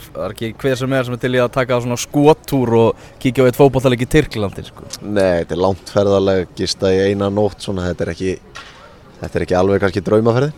það 0.07 0.21
er 0.27 0.35
ekki 0.35 0.51
hver 0.61 0.79
sem 0.79 0.93
er 0.93 1.07
sem 1.07 1.17
er 1.17 1.21
til 1.23 1.33
í 1.33 1.41
að 1.41 1.51
taka 1.57 1.79
svona 1.83 1.97
skotúr 1.99 2.73
og 2.77 3.09
kíkja 3.23 3.43
á 3.43 3.47
eitt 3.49 3.59
fótballtaleik 3.59 4.05
í 4.05 4.09
Tyrklandi 4.13 4.67
sko. 4.69 4.87
Nei, 5.01 5.41
þetta 5.41 5.57
er 5.57 5.63
langt 5.65 5.91
ferðalega 5.93 6.47
gista 6.57 6.93
í 6.93 7.01
eina 7.09 7.31
nótt 7.33 7.65
svona, 7.65 7.89
þetta 7.89 8.07
er 8.07 8.13
ekki 8.13 8.37
Þetta 9.17 9.39
er 9.39 9.43
ekki 9.47 9.55
alveg 9.57 9.81
kannski 9.81 10.03
draumaferðin 10.05 10.51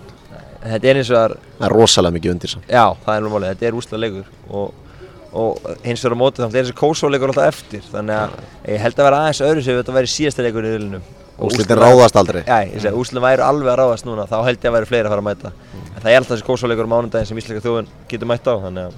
þetta 0.64 0.92
er 0.92 1.00
eins 1.00 1.10
og 1.12 1.18
það 1.18 1.26
er 1.26 1.36
Það 1.60 1.68
er 1.70 1.76
rosalega 1.76 2.18
mikið 2.18 2.34
undir 2.36 2.54
samt. 2.54 2.70
Já, 2.70 2.86
það 3.06 3.16
er 3.16 3.26
nú 3.26 3.32
málið, 3.34 3.54
þetta 3.54 3.70
er 3.70 3.80
úslega 3.80 4.02
leikur. 4.06 4.34
Og, 4.50 4.98
og 5.40 5.70
hins 5.86 6.04
vegar 6.04 6.18
á 6.18 6.22
móti 6.24 6.44
þannig 6.44 6.60
er 6.60 6.68
þessi 6.68 6.80
kósóleikur 6.80 7.34
alltaf 7.34 7.54
eftir. 7.54 7.86
Þannig 7.92 8.20
að 8.20 8.36
ég 8.74 8.84
held 8.86 9.00
að 9.00 9.10
vera 9.10 9.24
aðeins 9.24 9.42
öðru 9.50 9.66
sem 9.66 9.80
þetta 9.80 9.98
væri 10.00 10.14
síðasta 10.16 10.46
leikur 10.46 10.68
í 10.68 10.76
viljunum 10.76 11.08
Úrslitin 11.40 11.80
ráðast 11.80 12.18
aldrei. 12.20 12.42
Já, 12.44 12.68
ég 12.68 12.82
segi, 12.84 12.96
úslitin 13.00 13.24
væri 13.24 13.44
alveg 13.46 13.72
að 13.72 13.78
ráðast 13.80 14.08
núna 14.08 14.26
þá 14.28 14.42
held 14.44 14.58
ég 14.60 14.68
að 14.68 14.76
væri 14.76 14.90
fleiri 14.90 15.08
að 15.08 15.14
fara 15.14 15.24
að 15.24 15.28
mæta. 15.30 15.52
En 15.80 16.02
það 16.02 16.10
er 16.12 16.18
alltaf 16.20 16.34
þessi 16.34 16.48
kósóleikur 16.50 16.90
á 16.90 16.92
mánundaginn 16.92 17.30
sem 17.30 17.40
íslenska 17.40 17.64
þjóðun 17.64 17.88
getur 18.12 18.30
mætt 18.30 18.50
á 18.52 18.54
þannig 18.66 18.90
að 18.90 18.98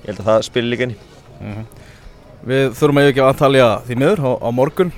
ég 0.00 0.08
held 0.08 0.22
að 0.22 0.30
það 0.30 0.40
spilir 0.48 0.72
líka 0.72 0.86
inn 0.86 0.94
í. 0.94 1.56
Við 2.48 2.64
þurfum 2.78 3.02
að 3.02 3.10
ekki 3.10 3.24
að 3.26 3.36
talja 3.42 3.68
því 3.84 3.98
miður 4.00 4.24
á, 4.24 4.30
á 4.40 4.48
morgun. 4.56 4.94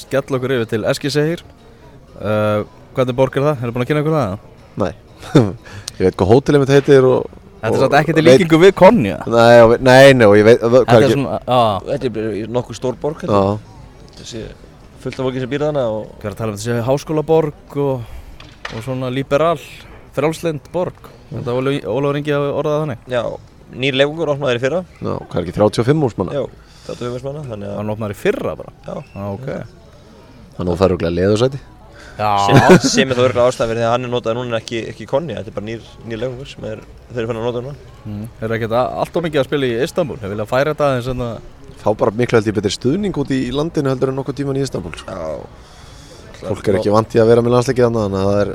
Skell 0.00 0.24
okkur 0.24 0.56
yfir 0.56 0.70
til 0.70 0.84
Eskisehir 0.88 1.42
uh, 2.16 2.64
Hvernig 2.96 3.16
borg 3.16 3.36
er 3.36 3.50
það? 3.50 3.72
Búin 3.74 3.84
að 3.84 3.90
kynna 3.90 4.00
ykkur 4.00 4.16
það? 4.16 4.46
Nei 4.80 4.92
Ég 6.00 6.02
veit 6.08 6.16
hvað 6.18 6.30
hótelið 6.32 6.62
mitt 6.64 6.74
heitir 6.74 7.06
og 7.08 7.38
Þetta 7.62 7.86
er 7.86 7.96
ekki 8.00 8.14
til 8.16 8.24
veit- 8.26 8.40
líkingu 8.40 8.58
við 8.58 8.72
Konja 8.74 9.20
Nei, 9.30 9.60
og, 9.62 9.76
nei, 9.78 10.12
nei, 10.18 10.26
og 10.26 10.34
ég 10.34 10.46
veit 10.48 10.62
hvað 10.64 10.80
Þetta 10.88 10.98
er 10.98 11.12
svona, 11.14 11.38
já. 11.46 11.60
Þetta 11.92 12.24
er 12.24 12.50
nokkuð 12.56 12.78
stór 12.80 12.98
borg 13.02 13.22
Já, 13.22 13.30
ég. 13.30 13.70
þessi 14.18 14.42
fullt 15.04 15.18
af 15.20 15.26
fólki 15.28 15.42
sem 15.44 15.50
býr 15.52 15.64
þarna 15.68 15.84
og 15.92 16.08
Hvað 16.18 16.26
er 16.26 16.34
að 16.34 16.40
tala 16.40 16.54
um 16.54 16.58
þessi 16.58 16.82
háskólaborg 16.88 17.78
og, 17.84 18.04
og 18.72 18.84
svona 18.86 19.10
liberal 19.14 19.58
frjálslind 20.12 20.66
borg. 20.74 21.08
Þetta 21.32 21.54
Ólafur 21.88 22.18
Ingi 22.20 22.34
hafi 22.34 22.50
orðað 22.52 22.82
þannig. 22.82 23.04
Já, 23.08 23.22
nýr 23.82 23.96
leifungur 23.96 24.32
opnaði 24.34 24.52
þér 24.52 24.58
í 24.58 24.64
fyrra. 24.66 24.80
Já, 25.00 25.12
hvað 25.22 25.38
er 25.38 25.46
ekki 25.46 25.54
35 25.56 26.04
úrs 26.08 26.18
manna? 26.20 26.34
Já, 26.36 26.42
þetta 26.88 27.06
er 27.06 27.14
höfum 27.14 27.38
þannig 27.48 27.70
að 27.70 27.78
Hann 27.78 27.92
opnaði 27.94 28.16
í 28.16 28.20
fyrra 28.20 28.56
bara? 28.58 28.74
Já. 28.84 28.96
ah, 29.16 29.30
ok. 29.32 29.48
Þannig 30.58 30.66
að 30.66 30.72
þú 30.74 30.78
fær 30.82 30.94
okkur 30.98 31.14
leðursæti 31.16 31.62
sem, 32.18 32.58
Já 32.58 32.78
sem 32.84 33.12
er 33.12 33.18
þá 33.18 33.24
örgulega 33.28 33.68
því 33.72 33.78
að 33.78 33.90
hann 33.92 34.06
er 34.06 34.12
notað 34.12 34.38
núna 34.38 34.60
ekki, 34.60 34.82
ekki 34.92 35.08
konni, 35.10 35.36
þetta 35.38 35.52
er 35.52 35.56
bara 35.56 35.68
nýr, 35.68 35.88
nýr 36.06 36.22
leifungur 36.22 36.50
sem 36.50 36.68
er, 36.68 36.84
þeir 37.08 37.22
eru 37.22 37.30
fann 37.30 37.40
að 37.40 37.48
nota 37.48 37.64
núna. 37.64 37.90
Mm. 38.04 38.28
Er 38.42 38.54
ekki 38.58 38.70
allt 38.82 39.18
of 39.18 39.26
mikið 39.26 39.42
að 39.42 39.48
spila 39.48 39.68
í 39.68 39.74
Istanbul 39.86 40.18
Hefur 40.18 40.32
viljað 40.34 40.50
færa 40.50 40.72
þetta 40.74 40.88
aðeins 40.88 41.10
en 41.12 41.26
að 41.28 41.34
Fá 41.82 41.90
bara 41.98 42.14
miklu 42.14 42.38
held 42.38 42.46
ég 42.46 42.54
betri 42.54 42.70
stuðning 42.70 43.16
út 43.18 43.30
í 43.34 43.40
landinu 43.54 43.90
heldur 43.90 44.12
en 44.12 44.18
nokkuð 44.20 44.36
tíman 44.38 44.58
í 44.58 44.62
Istanbul 44.62 44.92
sko. 44.94 45.10
Já. 45.10 46.42
Fólk 46.42 46.68
er 46.70 46.78
ekki 46.78 46.92
vant 46.94 47.14
í 47.16 47.20
að 47.22 47.30
vera 47.32 47.42
með 47.42 47.56
landsleikið 47.56 47.88
þannig 47.88 48.04
þannig 48.04 48.20
að 48.20 48.28
það 48.28 48.42
er 48.42 48.52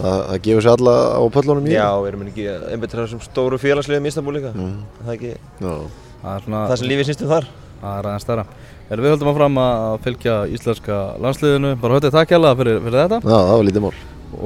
það, 0.00 0.20
það 0.28 0.38
gefur 0.46 0.66
sér 0.66 0.76
alla 0.76 0.94
á 1.10 1.22
pöllunum 1.34 1.66
í 1.66 1.74
Já, 1.74 1.88
erum 2.10 2.22
við 2.22 2.30
ekki 2.30 2.46
einbættir 2.74 3.02
þessum 3.02 3.22
stóru 3.24 3.58
félagsliðum 3.62 4.06
í 4.06 4.12
Istanbul 4.12 4.36
líka. 4.36 4.52
Mm. 4.54 4.76
Það 5.00 5.10
er 5.10 5.16
ekki 5.16 5.32
Já. 5.34 5.74
það 6.22 6.36
er 6.36 6.46
svona 6.46 6.62
það 6.70 6.80
sem 6.82 6.90
lífið 6.92 7.08
snýst 7.10 7.24
um 7.26 7.32
þar. 7.34 7.48
Það 7.80 7.98
er 7.98 8.08
aðeins 8.10 8.26
stærra 8.26 8.46
Erum 8.90 9.04
við 9.06 9.12
höldum 9.14 9.28
áfram 9.30 9.58
að 9.62 9.92
fylgja 10.02 10.36
íslenska 10.50 10.94
landsliðinu. 11.22 11.76
Bara 11.78 11.98
höldið 12.00 12.14
takk 12.16 12.32
hjá 12.34 12.40
fyrir, 12.58 12.80
fyrir 12.82 12.96
þetta. 12.98 13.20
Já, 13.22 13.36
það 13.36 13.52
var 13.52 13.68
lítið 13.68 13.84
mál. 13.84 13.92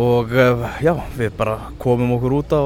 Og 0.05 0.35
eh, 0.37 0.67
já, 0.85 0.93
við 1.17 1.31
bara 1.39 1.55
komum 1.81 2.13
okkur 2.19 2.35
út 2.43 2.53
á, 2.53 2.63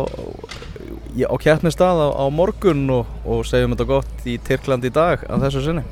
á 1.22 1.36
keppnistað 1.38 2.02
á, 2.02 2.08
á 2.18 2.24
morgun 2.34 2.82
og, 2.96 3.14
og 3.22 3.46
segjum 3.46 3.76
þetta 3.76 3.86
gott 3.92 4.26
í 4.26 4.34
Tyrkland 4.42 4.90
í 4.90 4.92
dag 4.94 5.22
að 5.30 5.46
þessu 5.46 5.62
sinni 5.68 5.86